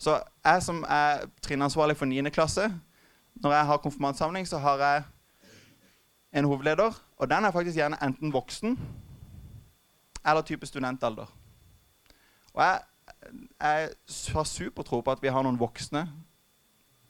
[0.00, 2.32] Så jeg som er trinnansvarlig for 9.
[2.32, 2.70] klasse,
[3.44, 5.04] når jeg har konfirmantsamling, så har jeg
[6.34, 6.96] en hovedleder.
[7.16, 8.78] Og den er faktisk gjerne enten voksen
[10.24, 11.28] eller type studentalder.
[12.54, 12.80] Og jeg,
[13.60, 13.88] jeg
[14.34, 16.06] har supertro på at vi har noen voksne,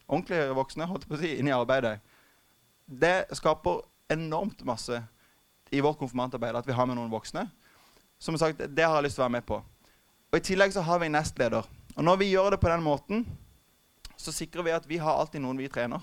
[0.09, 1.99] ordentlige voksne, holdt på å si, inne i arbeidet.
[2.85, 4.99] Det skaper enormt masse
[5.73, 7.47] i vårt konfirmantarbeid at vi har med noen voksne.
[8.19, 9.61] Som sagt, Det har jeg lyst til å være med på.
[10.33, 11.67] Og I tillegg så har vi nestleder.
[11.97, 13.27] Og når vi gjør det på den måten,
[14.17, 16.01] så sikrer vi at vi har alltid noen vi trener.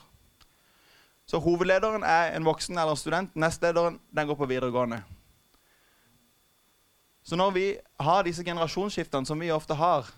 [1.31, 3.35] Så hovedlederen er en voksen eller en student.
[3.39, 4.97] Nestlederen den går på videregående.
[7.23, 7.67] Så når vi
[7.99, 10.09] har disse generasjonsskiftene som vi ofte har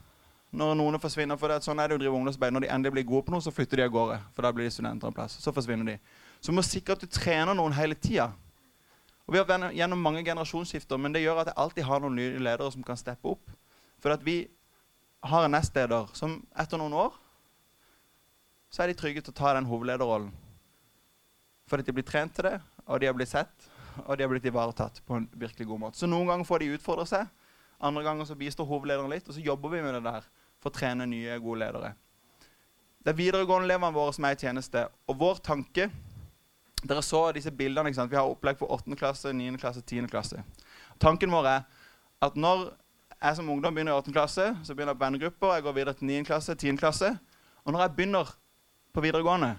[0.54, 3.06] når noen forsvinner for det, sånn er det å drive ungdomsarbeid, Når de endelig blir
[3.12, 4.20] gode på noe, så flytter de av gårde.
[4.34, 5.38] For da blir de studenter en plass.
[5.42, 5.98] Så forsvinner de.
[6.42, 8.32] Så du må sikre at du trener noen hele tida.
[9.28, 12.16] Og Vi har vært gjennom mange generasjonsskifter, men det gjør at jeg alltid har noen
[12.16, 13.54] nye ledere som kan steppe opp.
[14.02, 14.48] For at vi
[15.24, 17.14] har en nestleder som etter noen år
[18.74, 20.34] så er de trygge til å ta den hovedlederrollen.
[21.74, 23.64] Fordi de blir trent til det, og de har blitt sett,
[24.04, 25.98] og de har blitt ivaretatt på en virkelig god måte.
[25.98, 27.32] Så noen ganger får de utfordre seg,
[27.82, 30.28] andre ganger så bistår hovedlederen litt, og så jobber vi med det der
[30.62, 31.96] for å trene nye, gode ledere.
[33.02, 35.90] Det er videregående-elevene våre som er i tjeneste, og vår tanke
[36.84, 37.90] dere så disse bildene.
[37.90, 38.14] ikke sant?
[38.14, 38.94] Vi har opplegg for 8.
[39.00, 39.58] klasse, 9.
[39.58, 40.06] klasse, 10.
[40.14, 40.46] klasse.
[41.02, 41.68] Tanken vår er
[42.22, 42.70] at når
[43.18, 44.14] jeg som ungdom begynner i 8.
[44.14, 46.24] klasse, så begynner jeg på vennegrupper, jeg går videre til 9.
[46.30, 46.78] klasse, 10.
[46.78, 47.16] klasse.
[47.66, 48.34] Og når jeg begynner
[48.94, 49.56] på videregående,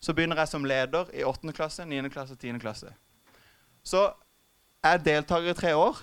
[0.00, 1.52] så begynner jeg som leder i 8.
[1.52, 2.08] klasse, 9.
[2.08, 2.58] klasse, 10.
[2.58, 2.92] klasse.
[3.84, 4.06] Så
[4.84, 5.98] er jeg deltaker i tre år.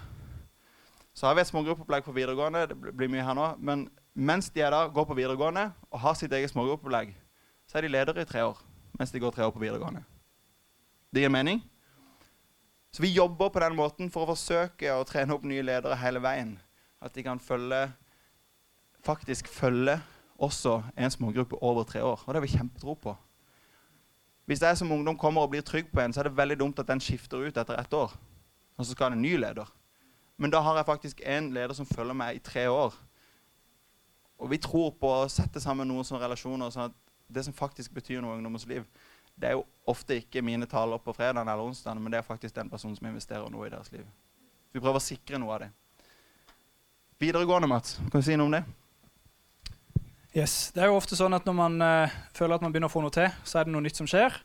[1.17, 2.67] Så har vi et smågruppeopplegg på videregående.
[2.67, 6.13] det blir mye her nå, Men mens de er da, går på videregående og har
[6.13, 7.15] sitt eget smågruppeopplegg,
[7.67, 8.57] så er de ledere i tre år
[8.97, 10.03] mens de går tre år på videregående.
[11.13, 11.61] Det gir mening?
[12.91, 16.21] Så vi jobber på den måten for å forsøke å trene opp nye ledere hele
[16.23, 16.55] veien.
[17.01, 17.91] At de kan følge,
[19.05, 19.99] faktisk følge
[20.37, 22.23] også en smågruppe over tre år.
[22.25, 23.13] Og det har vi kjempetro på.
[24.47, 26.79] Hvis jeg som ungdom kommer og blir trygg på en, så er det veldig dumt
[26.79, 28.13] at den skifter ut etter ett år.
[28.77, 29.67] Og så skal ha en ny leder.
[30.37, 32.95] Men da har jeg faktisk en leder som følger meg i tre år.
[34.39, 37.91] Og vi tror på å sette sammen noen sånne relasjoner sånn at det som faktisk
[37.97, 38.85] betyr noe i ungdommens liv,
[39.35, 42.55] det er jo ofte ikke mine taler på fredag eller onsdag, men det er faktisk
[42.55, 44.05] den personen som investerer noe i deres liv.
[44.71, 45.71] Vi prøver å sikre noe av det.
[47.19, 47.97] Videregående, Mats.
[48.11, 48.63] Kan du si noe om det?
[50.35, 50.71] Yes.
[50.75, 53.01] Det er jo ofte sånn at når man uh, føler at man begynner å få
[53.05, 54.35] noe til, så er det noe nytt som skjer.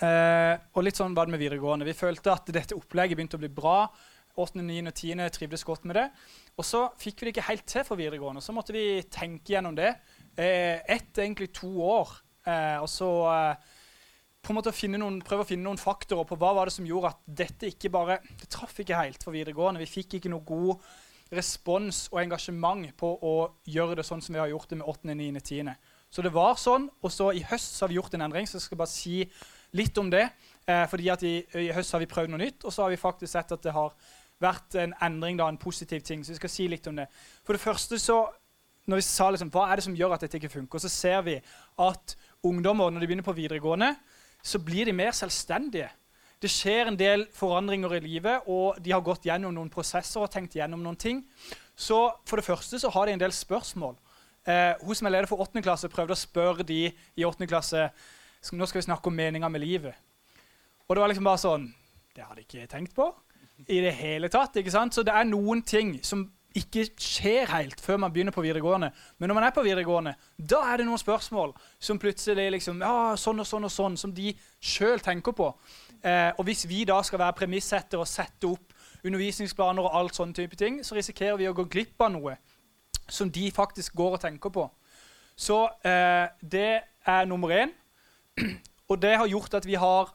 [0.00, 1.86] Uh, og litt sånn var det med videregående.
[1.86, 3.84] Vi følte at dette opplegget begynte å bli bra.
[4.34, 4.80] 8., 9.
[4.90, 5.22] og 10.
[5.36, 6.08] trivdes godt med det.
[6.58, 8.42] Og så fikk vi det ikke helt til for videregående.
[8.42, 9.92] Så måtte vi tenke gjennom det.
[10.34, 12.10] Eh, ett, egentlig to år.
[12.46, 13.78] Eh, og så eh,
[14.44, 17.14] på en måte noen, prøve å finne noen faktorer på hva var det som gjorde
[17.14, 19.80] at dette ikke bare Det traff ikke helt for videregående.
[19.80, 20.82] Vi fikk ikke noe god
[21.36, 23.34] respons og engasjement på å
[23.68, 25.74] gjøre det sånn som vi har gjort det med 8., 9., 10.
[26.14, 28.58] Så det var sånn, og så i høst så har vi gjort en endring, så
[28.58, 29.24] jeg skal bare si
[29.74, 30.28] litt om det.
[30.66, 33.00] Eh, fordi at i, i høst har vi prøvd noe nytt, og så har vi
[33.00, 33.90] faktisk sett at det har
[34.42, 36.22] vært en endring, da, en positiv ting.
[36.22, 37.08] Så vi skal si litt om det.
[37.42, 38.22] For det første så
[38.84, 40.82] når vi sa liksom, Hva er det som gjør at dette ikke funker?
[40.82, 41.38] Så ser vi
[41.80, 43.94] at ungdommer når de begynner på videregående,
[44.44, 45.88] så blir de mer selvstendige.
[46.42, 50.32] Det skjer en del forandringer i livet, og de har gått gjennom noen prosesser og
[50.32, 51.22] tenkt gjennom noen ting.
[51.76, 53.96] Så for det første så har de en del spørsmål.
[54.46, 55.62] Eh, hun som er leder for 8.
[55.64, 57.48] klasse, prøvde å spørre de i 8.
[57.48, 57.88] klasse
[58.52, 59.94] nå skal vi snakke om meninga med livet.
[60.84, 61.62] Og det var liksom bare sånn
[62.14, 63.08] Det hadde jeg ikke tenkt på
[63.66, 64.56] i det hele tatt.
[64.56, 64.94] ikke sant?
[64.94, 68.92] Så det er noen ting som ikke skjer helt før man begynner på videregående.
[69.18, 73.16] Men når man er på videregående, da er det noen spørsmål som plutselig liksom, ja,
[73.18, 74.30] sånn og sånn og sånn, som de
[74.62, 75.48] sjøl tenker på.
[76.04, 80.36] Eh, og hvis vi da skal være premissetter og sette opp undervisningsplaner og alt sånne
[80.36, 82.36] type ting, så risikerer vi å gå glipp av noe
[83.08, 84.66] som de faktisk går og tenker på.
[85.36, 86.68] Så eh, det
[87.08, 87.72] er nummer én.
[88.92, 90.10] Og det har gjort at vi har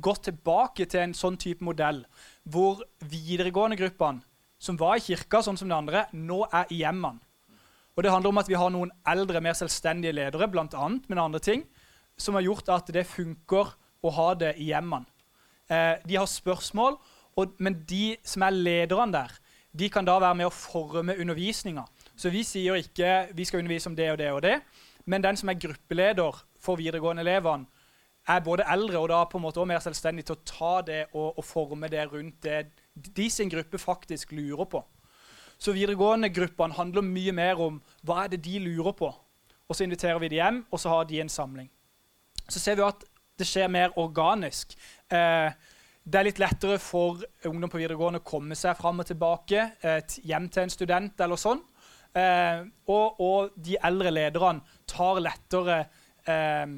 [0.00, 2.00] gått tilbake til en sånn type modell,
[2.48, 4.24] hvor videregående-gruppene
[4.64, 7.20] som var i kirka, sånn som de andre, nå er i hjemmene.
[7.94, 11.20] Og Det handler om at vi har noen eldre, mer selvstendige ledere blant annet, men
[11.20, 11.66] andre ting,
[12.16, 15.06] som har gjort at det funker å ha det i hjemmene.
[15.70, 16.98] Eh, de har spørsmål,
[17.36, 19.36] og, men de som er lederne der,
[19.78, 21.82] de kan da være med å forme undervisninga.
[22.16, 24.58] Så vi sier ikke vi skal undervise om det og det og det,
[25.10, 27.66] men den som er gruppeleder for videregående elevene,
[28.24, 31.00] er både eldre og da på en måte også mer selvstendig til å ta det
[31.10, 34.80] og, og forme det rundt det de sin gruppe faktisk lurer på.
[35.58, 39.10] Så videregående-gruppene handler mye mer om hva er det de lurer på.
[39.68, 41.68] Og så inviterer vi dem hjem, og så har de en samling.
[42.48, 43.04] Så ser vi at
[43.38, 44.74] det skjer mer organisk.
[45.10, 45.50] Eh,
[46.04, 50.16] det er litt lettere for ungdom på videregående å komme seg fram og tilbake eh,
[50.28, 51.62] hjem til en student eller sånn.
[52.14, 55.80] Eh, og, og, de eldre lederne tar lettere
[56.30, 56.76] eh,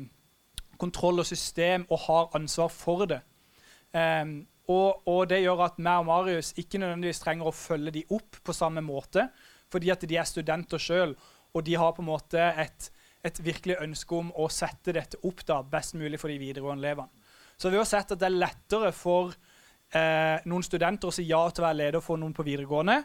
[0.80, 3.20] kontroll og system og har ansvar for det.
[3.92, 4.24] Eh,
[4.66, 8.40] og, og, det gjør at meg og Marius ikke nødvendigvis trenger å følge de opp
[8.42, 9.28] på samme måte,
[9.70, 11.14] fordi at de er studenter sjøl,
[11.54, 12.90] og de har på en måte et,
[13.26, 17.26] et, virkelig ønske om å sette dette opp da, best mulig for de videregående elevene.
[17.56, 21.40] Så vi har sett at det er lettere for eh, noen studenter å si ja
[21.50, 23.00] til å være leder for noen på videregående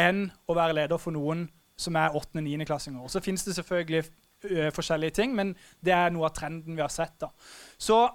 [0.00, 1.44] enn å være leder for noen
[1.76, 2.38] som er 8.
[2.38, 2.64] og 9.
[2.68, 3.08] klassinger.
[3.08, 6.92] Så finnes det selvfølgelig uh, forskjellige ting, men det er noe av trenden vi har
[6.92, 7.18] sett.
[7.20, 7.28] da.
[7.76, 8.06] Så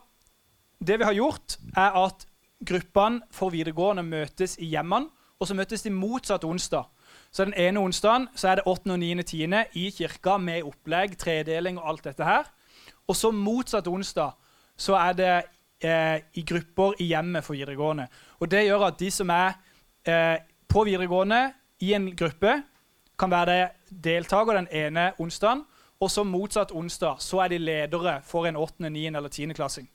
[0.80, 2.26] det vi har gjort, er at
[2.66, 6.88] gruppene for videregående møtes i hjemmene, og så møtes de motsatt onsdag.
[7.32, 8.92] Så den ene onsdagen så er det 8.
[8.92, 9.24] og 9.
[9.24, 12.50] tiende i kirka med opplegg, tredeling og alt dette her.
[13.08, 14.32] Og så motsatt onsdag
[14.78, 15.36] så er det
[15.84, 18.08] eh, i grupper i hjemmet for videregående.
[18.40, 19.58] Og det gjør at de som er
[20.08, 20.38] eh,
[20.68, 22.62] på videregående i en gruppe,
[23.18, 25.64] kan være deltaker den ene onsdagen,
[26.00, 29.06] og så motsatt onsdag så er de ledere for en 8., 9.
[29.08, 29.54] eller 10.
[29.58, 29.88] klassing.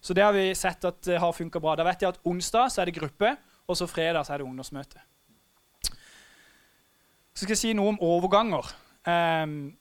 [0.00, 1.76] Så det har vi sett at det har funka bra.
[1.76, 3.36] Da vet jeg at onsdag så er det gruppe,
[3.68, 5.11] og så fredag så er det ungdomsmøte.
[7.34, 8.68] Så skal jeg si noe om overganger.
[9.06, 9.72] Um,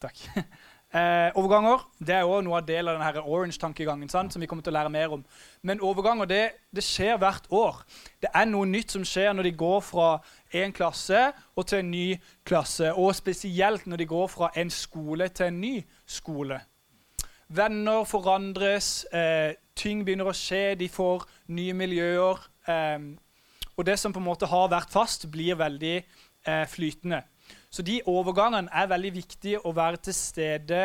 [0.00, 0.22] Takk.
[0.96, 4.70] Eh, overganger det er også noe av del av denne Orange-tankegangen som vi kommer til
[4.70, 5.24] å lære mer om.
[5.66, 7.82] Men overganger det, det, skjer hvert år.
[8.22, 10.06] Det er noe nytt som skjer når de går fra
[10.62, 12.06] en klasse og til en ny
[12.48, 12.94] klasse.
[12.94, 15.74] Og spesielt når de går fra en skole til en ny
[16.06, 16.62] skole.
[17.48, 22.46] Venner forandres, eh, ting begynner å skje, de får nye miljøer.
[22.68, 22.98] Eh,
[23.76, 27.22] og det som på en måte har vært fast, blir veldig eh, flytende.
[27.70, 30.82] Så de overgangene er veldig viktige å være til stede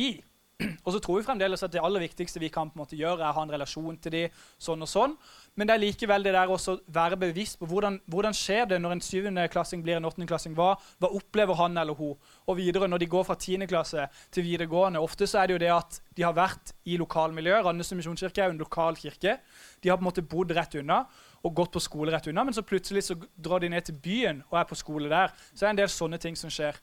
[0.00, 0.14] i.
[0.84, 3.20] Og så tror vi fremdeles at det aller viktigste vi kan på en måte gjøre,
[3.20, 5.16] er å ha en relasjon til dem, sånn og sånn.
[5.58, 6.58] Men det er likevel det der å
[6.94, 10.54] være bevisst på hvordan, hvordan skjer det når en syvendeklassing blir en åttendeklassing.
[10.56, 12.14] Hva, hva opplever han eller hun?
[12.46, 15.02] Og videre, når de går fra tiendeklasse til videregående.
[15.02, 17.64] Ofte så er det jo det at de har vært i lokalmiljøet.
[17.66, 19.36] Randesund misjonskirke er jo en lokal kirke.
[19.82, 21.02] De har på en måte bodd rett unna
[21.40, 24.42] og gått på skole rett unna, men så plutselig så drar de ned til byen
[24.50, 25.32] og er på skole der.
[25.52, 26.76] Så det er en del sånne ting som skjer.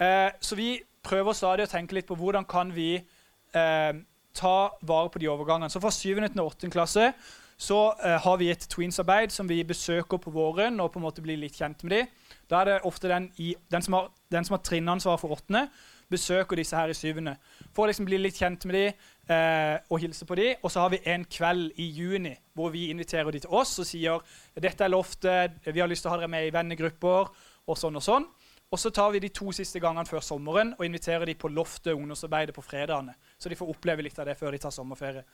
[0.00, 0.70] Eh, så vi
[1.04, 3.92] prøver stadig å tenke litt på hvordan kan vi eh,
[4.38, 5.70] ta vare på de overgangene.
[5.70, 6.24] Så fra 7.
[6.24, 6.70] til 8.
[6.72, 7.12] klasse
[7.58, 11.22] så eh, har vi et tweens-arbeid som vi besøker på våren og på en måte
[11.24, 12.10] blir litt kjent med dem.
[12.48, 15.64] Da er det ofte den, i, den som har, den har trinnansvar for åttende,
[16.08, 17.34] besøker disse her i syvende.
[17.74, 20.62] For å liksom bli litt kjent med dem eh, og hilse på dem.
[20.62, 23.90] Og så har vi en kveld i juni hvor vi inviterer dem til oss og
[23.90, 24.22] sier
[24.54, 27.34] dette er loftet, vi har lyst til å ha dere med i vennegrupper
[27.68, 28.30] og sånn og sånn.
[28.68, 31.94] Og så tar vi de to siste gangene før sommeren og inviterer dem på loftet
[31.94, 33.14] ungdomsarbeidet på fredagene.
[33.40, 35.24] Så de får oppleve litt av det før de tar sommerferie.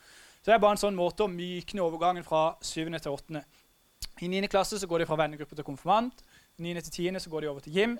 [0.45, 2.83] Så det er bare en sånn måte å mykne overgangen fra 7.
[3.01, 3.39] til 8.
[4.21, 4.45] I 9.
[4.53, 6.21] klasse så går de fra vennegruppe til konfirmant.
[6.61, 6.83] 9.
[6.85, 7.17] til 10.
[7.23, 7.95] så går de over til gym.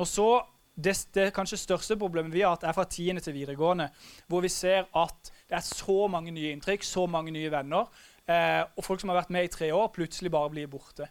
[0.00, 0.24] Og så
[0.72, 3.90] det, det kanskje største problemet vi har hatt, er fra tiende til videregående,
[4.24, 7.92] hvor vi ser at det er så mange nye inntrykk, så mange nye venner,
[8.24, 11.10] eh, og folk som har vært med i tre år, plutselig bare blir borte.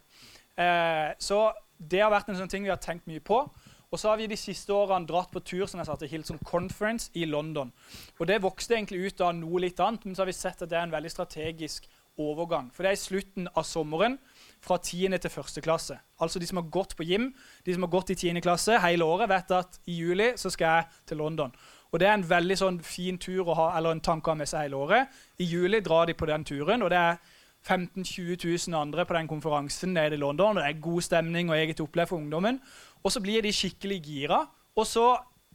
[0.58, 1.44] Eh, så
[1.78, 3.44] det har vært en sånn ting vi har tenkt mye på.
[3.90, 6.38] Og så har vi de siste årene dratt på tur som jeg sa, til Hilton
[6.46, 7.72] Conference i London.
[8.20, 10.70] Og Det vokste egentlig ut av noe litt annet, men så har vi sett at
[10.70, 11.88] det er en veldig strategisk
[12.20, 12.68] overgang.
[12.70, 14.18] For det er i slutten av sommeren
[14.62, 15.18] fra 10.
[15.18, 15.58] til 1.
[15.64, 15.98] klasse.
[16.20, 17.32] Altså de som har gått på gym,
[17.66, 18.40] de som har gått i 10.
[18.44, 21.52] klasse hele året, vet at i juli så skal jeg til London.
[21.90, 24.38] Og Det er en veldig sånn fin tur å ha, eller en tanke å ha
[24.38, 25.08] med seg hele året.
[25.42, 27.18] I juli drar de på den turen, og det er
[27.62, 30.56] 15 000-20 000 andre på den konferansen nede i London.
[30.56, 32.60] og Det er god stemning og eget opplegg for ungdommen.
[33.04, 34.44] Og så blir de skikkelig gira.
[34.76, 35.06] Og så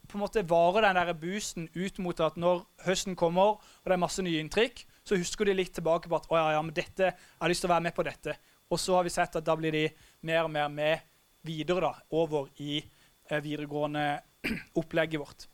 [0.06, 3.96] på en måte varer den der boosten ut mot at når høsten kommer og det
[3.96, 6.76] er masse nye inntrykk, så husker de litt tilbake på at å ja, ja, men
[6.76, 8.36] dette, jeg har lyst til å være med på dette.
[8.74, 9.84] Og så har vi sett at da blir de
[10.26, 11.04] mer og mer med
[11.46, 14.06] videre da, over i eh, videregående
[14.82, 15.48] opplegget vårt.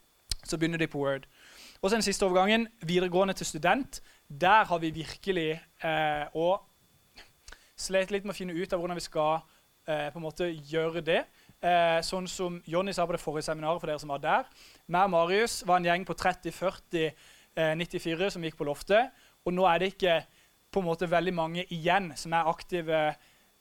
[0.43, 1.27] Så begynner de på Word.
[1.82, 4.01] Og så den siste overgangen, videregående til student.
[4.30, 5.49] Der har vi virkelig
[5.84, 6.62] eh, og
[7.75, 9.41] slet litt med å finne ut av hvordan vi skal
[9.89, 11.23] eh, på en måte gjøre det.
[11.62, 14.47] Eh, sånn som Jonny sa på det forrige seminaret for dere som var der.
[14.89, 17.12] Meg og Marius var en gjeng på 30-40
[17.52, 19.12] 94 som gikk på loftet.
[19.45, 20.21] Og nå er det ikke
[20.71, 23.02] på en måte veldig mange igjen som er aktive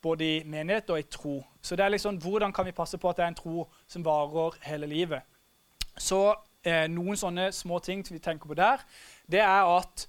[0.01, 1.35] både i menighet og i tro.
[1.61, 4.05] Så det er liksom, hvordan kan vi passe på at det er en tro som
[4.05, 5.21] varer hele livet?
[5.97, 6.31] Så
[6.65, 8.81] eh, noen sånne små ting vi tenker på der,
[9.29, 10.07] det er at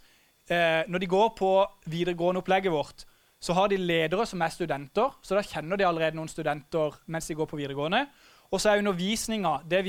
[0.48, 1.50] eh, når de går på
[1.92, 3.05] videregående opplegget vårt,
[3.42, 7.26] så har de ledere som er studenter, så da kjenner de allerede noen studenter mens
[7.26, 8.05] de går på videregående.
[8.52, 9.83] Og så er undervisninga det,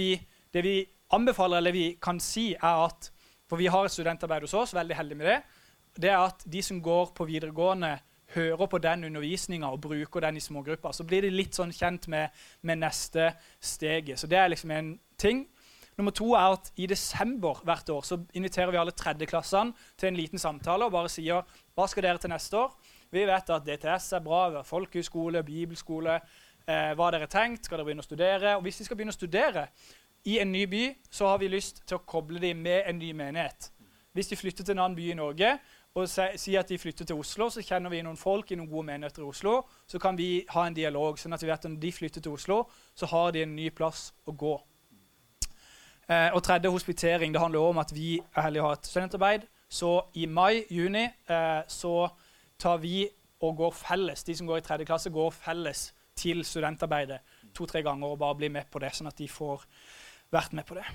[0.54, 0.78] det, vi
[1.14, 3.12] anbefaler, eller vi kan si, er at
[3.50, 5.36] For vi har et studentarbeid hos oss, veldig heldig med det.
[6.02, 8.00] Det er at de som går på videregående,
[8.34, 10.92] hører på den undervisninga og bruker den i smågrupper.
[10.92, 14.18] Så blir de litt sånn kjent med, med neste steget.
[14.18, 15.46] Så det er liksom en ting.
[15.98, 20.18] Nummer to er at I desember hvert år så inviterer vi alle tredjeklassene til en
[20.18, 21.46] liten samtale og bare sier
[21.78, 22.74] hva skal dere til neste år.
[23.14, 26.16] Vi vet at DTS er bra, vi har folkehøyskole, bibelskole.
[26.66, 27.68] Eh, hva har dere tenkt?
[27.68, 28.56] Skal dere begynne å studere?
[28.58, 29.68] Og Hvis de skal begynne å studere
[30.26, 30.82] i en ny by,
[31.14, 33.70] så har vi lyst til å koble dem med en ny menighet.
[34.18, 35.54] Hvis de flytter til en annen by i Norge
[35.94, 38.88] og sier at de flytter til Oslo, så kjenner vi noen folk i noen gode
[38.88, 39.60] menigheter i Oslo.
[39.86, 42.34] Så kan vi ha en dialog, sånn at vi vet at når de flytter til
[42.34, 42.64] Oslo,
[42.98, 44.56] så har de en ny plass å gå.
[46.10, 47.34] Eh, og tredje hospitering.
[47.34, 49.46] Det handler om at vi er heldige å ha et studentarbeid.
[49.70, 52.08] Så i mai-juni eh, så
[52.64, 53.04] tar vi
[53.44, 54.24] og går felles.
[54.24, 57.20] De som går i tredje klasse, går felles til studentarbeidet
[57.56, 59.66] to-tre ganger og bare blir med på det, sånn at de får
[60.34, 60.86] vært med på det.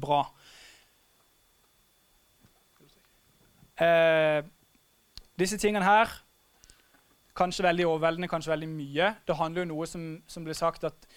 [0.00, 0.20] Bra.
[3.82, 4.44] Eh,
[5.38, 6.20] disse tingene her
[7.34, 9.08] Kanskje veldig overveldende, kanskje veldig mye.
[9.26, 11.08] Det handler jo noe som, som ble sagt at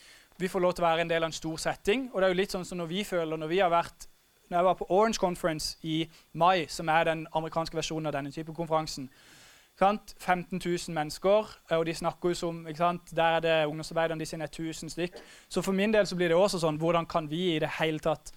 [0.42, 2.08] vi får lov til å være en del av en stor setting.
[2.10, 4.08] Og det er jo litt sånn som når vi føler når vi har vært
[4.50, 8.32] når jeg var på Orange Conference i mai, som er den amerikanske versjonen av denne
[8.32, 9.10] type konferansen
[9.78, 12.68] 15 000 mennesker, og de snakker jo som
[13.16, 15.14] Der er det ungdomsarbeiderne de sine 1000 stykk.
[15.50, 18.00] Så for min del så blir det også sånn Hvordan kan vi i det hele
[18.00, 18.32] tatt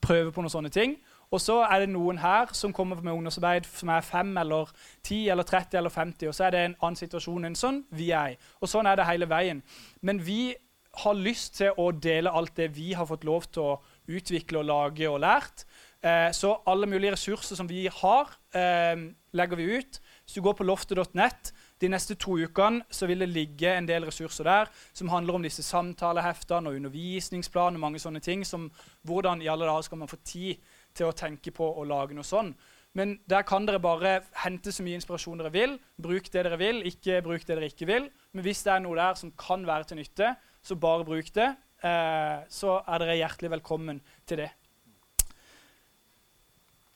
[0.00, 0.96] prøve på noen sånne ting?
[1.30, 4.70] Og så er det noen her som kommer med ungdomsarbeid som er 5 eller
[5.02, 6.28] 10 eller 30 eller 50.
[6.28, 8.36] Og så er det en annen situasjon enn sånn vi er i.
[8.60, 9.62] Og sånn er det hele veien.
[10.00, 10.54] Men vi
[10.94, 14.68] har lyst til å dele alt det vi har fått lov til å utvikle og
[14.68, 15.64] lage og lært.
[16.04, 18.96] Eh, så alle mulige ressurser som vi har, eh,
[19.32, 20.00] legger vi ut.
[20.24, 24.04] Hvis du går på loftet.nett de neste to ukene, så vil det ligge en del
[24.04, 28.44] ressurser der som handler om disse samtaleheftene og undervisningsplan og mange sånne ting.
[28.44, 28.70] som
[29.06, 30.56] Hvordan i alle dager skal man få tid
[30.94, 32.54] til å tenke på å lage noe sånn.
[32.94, 35.78] Men der kan dere bare hente så mye inspirasjon dere vil.
[36.00, 38.10] Bruk det dere vil, ikke bruk det dere ikke vil.
[38.32, 41.56] Men hvis det er noe der som kan være til nytte, så bare bruk det.
[41.84, 44.48] Eh, så er dere hjertelig velkommen til det.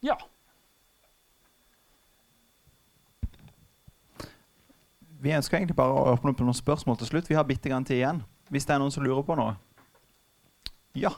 [0.01, 0.16] Ja.
[5.20, 7.29] Vi ønsker egentlig bare å åpne opp noen spørsmål til slutt.
[7.29, 8.24] Vi har bitte grann tid igjen.
[8.48, 9.59] Hvis det er noen som lurer på noe.
[10.96, 11.12] Ja.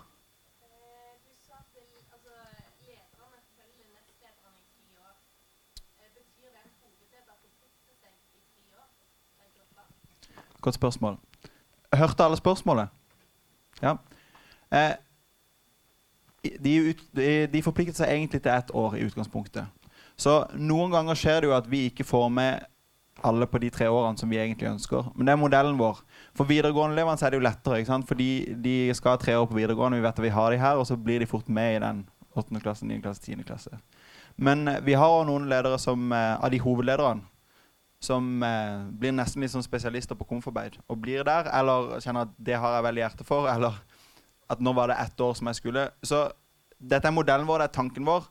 [10.61, 11.15] Godt spørsmål.
[11.97, 13.00] Hørte alle spørsmålet?
[13.83, 13.97] Ja.
[14.71, 14.93] Eh,
[16.41, 16.75] de,
[17.53, 19.69] de, forpliktet seg egentlig til ett år i utgangspunktet.
[20.21, 22.67] Så noen ganger skjer det jo at vi ikke får med
[23.27, 25.11] alle på de tre årene som vi egentlig ønsker.
[25.15, 26.01] Men det er modellen vår.
[26.37, 27.81] For videregående-elevene er det jo lettere.
[27.81, 28.09] ikke sant?
[28.09, 28.31] Fordi
[28.65, 30.87] de skal ha tre år på videregående, vi vet at vi har de her, og
[30.89, 32.07] så blir de fort med i den
[32.37, 32.61] 8.
[32.63, 33.01] klasse, 9.
[33.05, 33.45] klasse, 10.
[33.45, 33.81] klasse.
[34.37, 37.27] Men eh, vi har også noen ledere som, eh, av de hovedlederne
[38.01, 42.37] som eh, blir nesten litt sånn spesialister på komforbeid, Og blir der, eller kjenner at
[42.39, 43.77] det har jeg veldig hjerte for, eller
[44.51, 45.89] at nå var det ett år som jeg skulle.
[46.03, 46.25] Så
[46.81, 48.25] dette er modellen vår, det er tanken vår.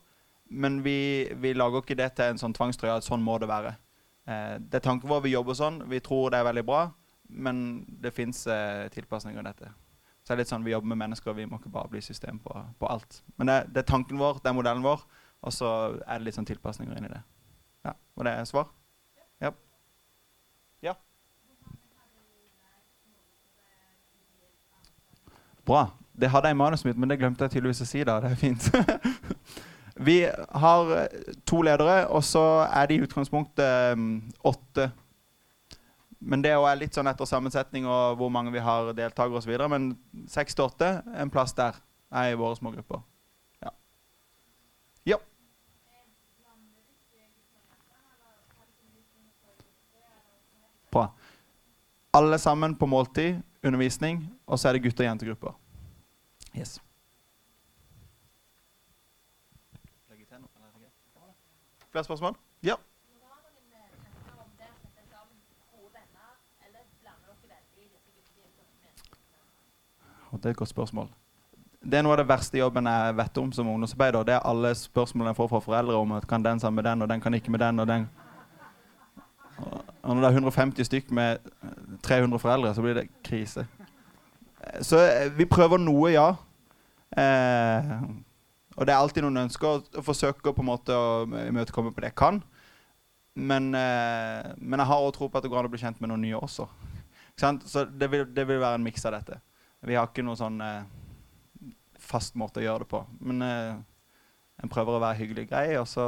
[0.49, 3.75] Men vi, vi lager ikke det til en sånn tvangstrøye at sånn må det være.
[4.25, 5.83] Eh, det er tanken vår, vi jobber sånn.
[5.89, 6.87] Vi tror det er veldig bra.
[7.29, 9.69] Men det fins eh, tilpasninger i dette.
[10.23, 12.41] Så det er litt sånn, Vi jobber med mennesker, vi må ikke bare bli system
[12.41, 13.21] på, på alt.
[13.37, 15.05] Men det, det, er tanken vår, det er modellen vår,
[15.41, 15.69] og så
[16.03, 17.21] er det litt sånn tilpasninger inni det.
[17.85, 18.67] Ja, Var det svar?
[19.41, 19.53] Ja.
[20.85, 20.93] ja.
[25.69, 25.83] Bra.
[26.19, 28.01] Det hadde jeg i manuset mitt, men det glemte jeg tydeligvis å si.
[28.07, 28.17] da.
[28.23, 28.71] Det er fint.
[30.09, 30.17] vi
[30.63, 34.09] har eh, to ledere, og så er de i utgangspunktet um,
[34.49, 34.89] åtte
[36.19, 39.53] men det er litt sånn etter sammensetning og hvor mange vi har deltakere osv.
[39.71, 39.93] Men
[40.27, 41.79] seks til åtte, en plass der,
[42.11, 42.99] er i våre små grupper.
[43.63, 43.71] Ja.
[45.13, 45.19] ja.
[50.91, 51.07] Bra.
[52.13, 55.53] Alle sammen på måltid, undervisning, og så er det gutte- og jentegrupper.
[56.57, 56.79] Yes.
[61.91, 62.35] Flere spørsmål?
[62.63, 62.73] Ja.
[70.31, 71.09] Og det er et godt spørsmål.
[71.83, 74.23] Det er noe av det verste jobben jeg vet om som ungdomsarbeider.
[74.23, 77.01] Det er alle spørsmålene jeg får fra foreldre om at kan den sammen med den,
[77.01, 78.09] og den kan ikke med den, og den
[80.01, 81.49] Og når det er 150 stykk med
[82.05, 83.65] 300 foreldre, så blir det krise.
[84.85, 86.29] Så eh, vi prøver noe, ja.
[87.17, 87.91] Eh,
[88.77, 92.13] og det er alltid noen ønsker, og forsøker på en måte å imøtekomme på det
[92.13, 92.39] jeg kan.
[93.35, 95.99] Men, eh, men jeg har også tro på at det går an å bli kjent
[95.99, 96.67] med noen nye også.
[97.39, 99.39] Så det vil, det vil være en miks av dette.
[99.87, 100.83] Vi har ikke noen sånn eh,
[102.03, 103.03] fast måte å gjøre det på.
[103.23, 103.77] Men eh,
[104.63, 106.05] en prøver å være hyggelig grei, og så,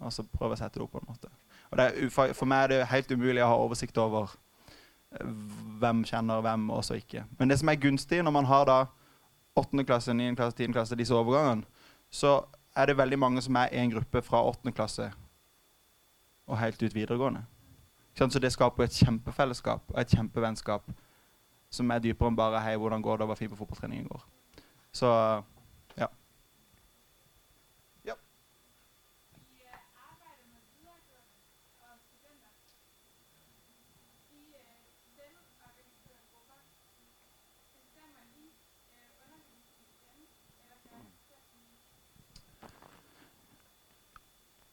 [0.00, 1.32] og så prøver å sette det opp på en måte.
[1.70, 4.30] Og er, for meg er det helt umulig å ha oversikt over
[5.12, 5.26] eh,
[5.80, 7.24] hvem kjenner hvem, og så ikke.
[7.38, 8.78] Men det som er gunstig når man har da
[9.58, 9.84] 8.
[9.84, 10.34] klasse, 9.
[10.36, 10.72] klasse, 10.
[10.72, 11.66] klasse, disse overgangene,
[12.10, 12.40] så
[12.76, 14.72] er det veldig mange som er i en gruppe fra 8.
[14.72, 15.10] klasse
[16.48, 17.44] og helt ut videregående.
[18.18, 20.88] Så det skaper et kjempefellesskap og et kjempevennskap
[21.70, 24.24] som er dypere enn bare 'hei, hvordan går det, var fint på fotballtreningen går'.
[24.92, 25.06] Så
[25.96, 26.06] ja.
[28.04, 28.14] ja.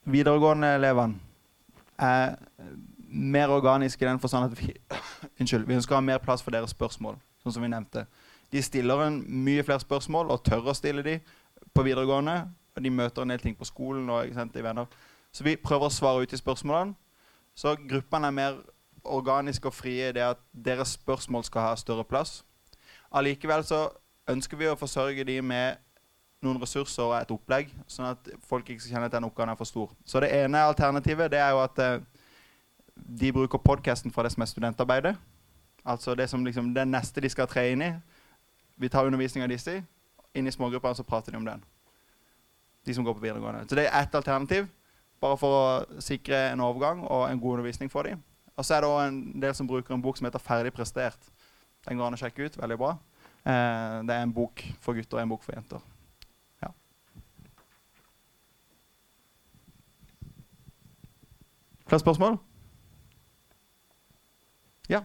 [0.06, 1.20] Videregående-elevene
[1.97, 2.36] er
[3.10, 4.74] mer organiske i den forstand at vi,
[5.39, 7.18] unnskyld, vi ønsker å ha mer plass for deres spørsmål.
[7.43, 8.06] sånn som vi nevnte.
[8.51, 11.20] De stiller en mye flere spørsmål og tør å stille de
[11.74, 12.49] på videregående.
[12.76, 14.10] og De møter en del ting på skolen.
[14.10, 14.86] og sant, venner.
[15.32, 16.95] Så vi prøver å svare ut i spørsmålene.
[17.56, 18.56] Så gruppene er mer
[19.03, 22.43] organiske og frie i det at deres spørsmål skal ha større plass.
[23.12, 23.89] Allikevel så
[24.28, 25.78] ønsker vi å forsørge de med
[26.43, 29.59] noen ressurser og et opplegg, sånn at folk ikke skal kjenne at den oppgaven er
[29.59, 29.93] for stor.
[30.05, 31.99] Så det ene alternativet det er jo at eh,
[32.95, 35.15] de bruker podkasten fra det som er studentarbeidet.
[35.86, 37.91] Altså det som liksom, det neste de skal tre inn i.
[38.77, 39.79] Vi tar undervisning av disse.
[40.36, 41.63] Inn i smågrupper så prater de om den.
[42.86, 43.65] De som går på videregående.
[43.69, 44.67] Så det er ett alternativ.
[45.21, 48.21] Bare for å sikre en overgang og en god undervisning for dem.
[48.55, 51.31] Og så er det òg en del som bruker en bok som heter 'Ferdig prestert'.
[51.88, 52.57] Den går an å sjekke ut.
[52.57, 52.97] Veldig bra.
[53.45, 55.79] Eh, det er en bok for gutter og en bok for jenter.
[61.88, 62.38] Flere spørsmål?
[64.89, 65.01] Ja.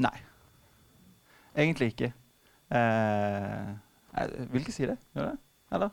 [0.00, 0.16] Nei.
[1.56, 2.12] Egentlig ikke.
[2.70, 2.78] Eh,
[4.16, 4.96] jeg vil ikke si det.
[5.14, 5.38] Gjør det?
[5.72, 5.88] Eller?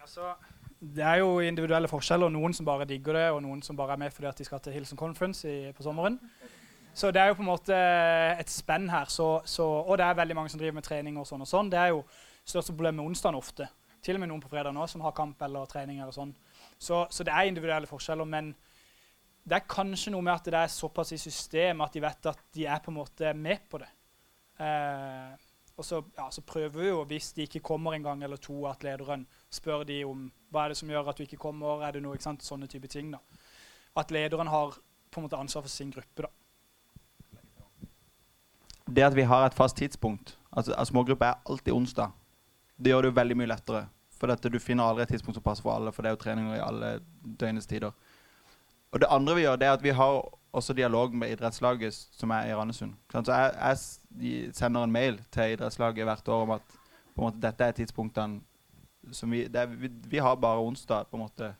[0.00, 0.34] Altså,
[0.80, 2.28] det er jo individuelle forskjeller.
[2.28, 4.72] Noen som bare digger det, og noen som bare er med fordi de skal til
[4.72, 6.20] Hilson Conference i, på sommeren.
[6.94, 7.76] Så det er jo på en måte
[8.38, 9.08] et spenn her.
[9.08, 11.16] Så, så, og det er veldig mange som driver med trening.
[11.16, 11.70] og sånn og sånn.
[11.72, 12.02] Det er jo
[12.44, 13.68] største problemet med onsdagen ofte.
[14.02, 16.02] Til og med noen på fredag nå som har kamp eller trening.
[16.02, 16.34] eller sånn.
[16.76, 18.28] Så, så, det er individuelle forskjeller.
[18.28, 18.52] Men
[19.42, 22.44] det er kanskje noe med at det er såpass i systemet at de vet at
[22.58, 23.88] de er på en måte med på det.
[24.60, 28.36] Eh, og så, ja, så, prøver vi jo, hvis de ikke kommer en gang eller
[28.36, 31.80] to, at lederen spør de om hva er det som gjør at du ikke kommer.
[31.86, 33.10] er det noe, ikke sant, Sånne type ting.
[33.16, 33.22] da.
[33.96, 34.76] At lederen har
[35.10, 36.28] på en måte ansvar for sin gruppe.
[36.28, 36.41] da
[38.96, 42.10] det at vi har et fast tidspunkt altså, altså Smågruppe er alltid onsdag.
[42.78, 43.86] Det gjør det jo veldig mye lettere.
[44.18, 46.22] For dette, du finner aldri et tidspunkt som passer for alle, for det er jo
[46.22, 46.92] treninger i alle
[47.40, 47.90] døgnets tider.
[48.92, 50.20] Og det andre vi gjør, det er at vi har
[50.52, 52.92] også dialog med idrettslaget som er i Randesund.
[53.12, 56.62] Så jeg, jeg, sender en mail til idrettslaget hvert år om at
[57.14, 58.40] på en måte, dette er tidspunktene
[59.12, 61.54] som vi, er, vi, vi har bare onsdag, på en måte.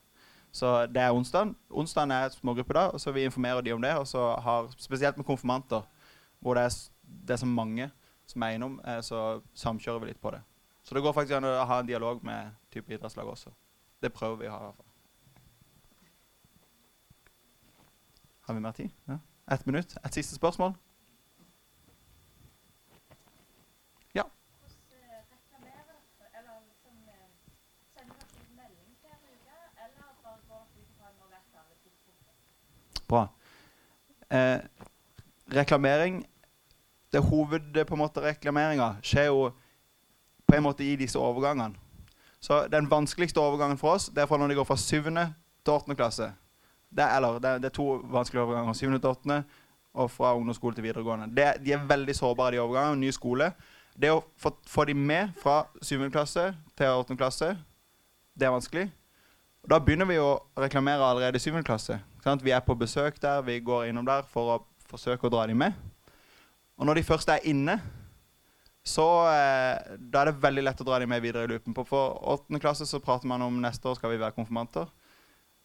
[0.53, 1.53] Så det er onsdag.
[1.69, 3.95] Onsdagen er smågruppe da, og så vi informerer de om det.
[3.97, 5.81] Og så har, spesielt med konfirmanter,
[6.39, 6.77] hvor det er,
[7.21, 7.91] det er så mange
[8.25, 10.41] som er innom, eh, så samkjører vi litt på det.
[10.83, 13.53] Så det går faktisk an å ha en dialog med type idrettslag også.
[14.03, 14.57] Det prøver vi å ha.
[14.59, 14.89] i hvert fall.
[18.43, 18.89] Har vi mer tid?
[19.07, 19.19] Ja.
[19.51, 19.97] Ett minutt.
[20.03, 20.73] Et siste spørsmål?
[24.13, 24.23] Ja.
[24.23, 25.73] Eh, liksom eh?
[33.07, 33.27] Bra.
[34.29, 34.59] Eh,
[35.47, 36.25] reklamering
[37.13, 39.51] Det hovedreklameringa skjer jo
[40.47, 41.77] på en måte i disse overgangene.
[42.43, 45.03] Så den vanskeligste overgangen for oss det er fra når de går fra 7.
[45.03, 45.95] til 8.
[45.95, 46.31] klasse.
[46.93, 48.73] Det er, eller, det, det er to vanskelige overganger.
[48.73, 48.89] 7.
[48.99, 49.43] til 8.
[49.93, 51.29] og fra ungdomsskole til videregående.
[51.35, 52.99] Det, de er veldig sårbare, de overgangene.
[52.99, 53.51] Ny skole.
[53.95, 56.09] Det å få, få de med fra 7.
[56.11, 57.15] klasse til 8.
[57.15, 57.53] klasse,
[58.33, 58.89] det er vanskelig.
[59.63, 61.61] Og Da begynner vi å reklamere allerede i 7.
[61.63, 61.99] klasse.
[62.23, 62.43] Sant?
[62.43, 65.61] Vi er på besøk der, vi går innom der for å forsøke å dra dem
[65.61, 65.77] med.
[66.79, 67.77] Og når de først er inne,
[68.83, 71.75] så eh, da er det veldig lett å dra dem med videre i loopen.
[71.75, 74.89] På for åttende klasse så prater man om neste år skal vi være konfirmanter.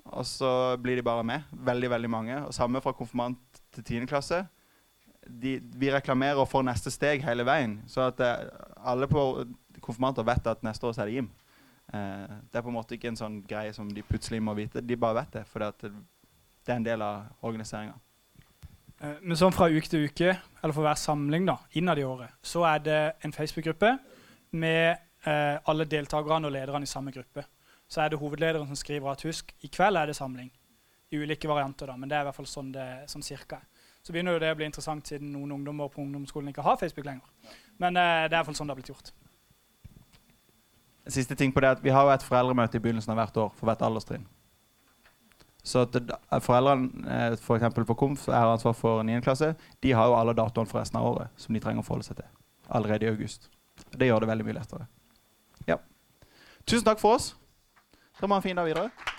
[0.08, 0.50] Og så
[0.80, 1.48] blir de bare med.
[1.52, 2.38] Veldig, veldig mange.
[2.46, 3.40] Og samme fra konfirmant
[3.74, 4.44] til tiende klasse.
[5.28, 7.80] De, vi reklamerer for neste steg hele veien.
[7.90, 8.46] Så at eh,
[8.78, 9.26] alle på
[9.82, 11.32] konfirmanter vet at neste år så er det gym.
[11.92, 14.84] Eh, det er på en måte ikke en sånn greie som de plutselig må vite.
[14.84, 15.90] De bare vet det, for det
[16.70, 17.98] er en del av organiseringa.
[19.00, 20.32] Eh, Men sånn fra uke til uke,
[20.62, 23.92] eller for hver samling da, innad i året, så er det en Facebook-gruppe
[24.58, 27.44] med eh, alle deltakerne og lederne i samme gruppe.
[27.88, 30.50] Så er det hovedlederen som skriver at husk, i kveld er det samling.
[31.10, 33.68] I ulike varianter, da, men det er i hvert fall sånn det sånn cirka er.
[34.04, 37.06] Så begynner jo det å bli interessant siden noen ungdommer på ungdomsskolen ikke har Facebook
[37.08, 37.56] lenger.
[37.80, 39.12] Men eh, det er i hvert fall sånn det har blitt gjort.
[41.08, 43.40] Siste ting på det er at Vi har jo et foreldremøte i begynnelsen av hvert
[43.40, 44.26] år for hvert alderstrinn.
[45.64, 49.20] Så at foreldrene eh, for på KOMF er ansvar for 9.
[49.24, 49.54] klasse.
[49.82, 52.20] De har jo alle datoene for resten av året som de trenger å forholde seg
[52.20, 52.30] til.
[52.68, 53.50] Allerede i august.
[53.92, 54.88] Det gjør det veldig mye lettere.
[55.68, 55.78] Ja.
[56.64, 57.34] Tusen takk for oss.
[58.18, 59.16] Dere må ha en fin dag videre.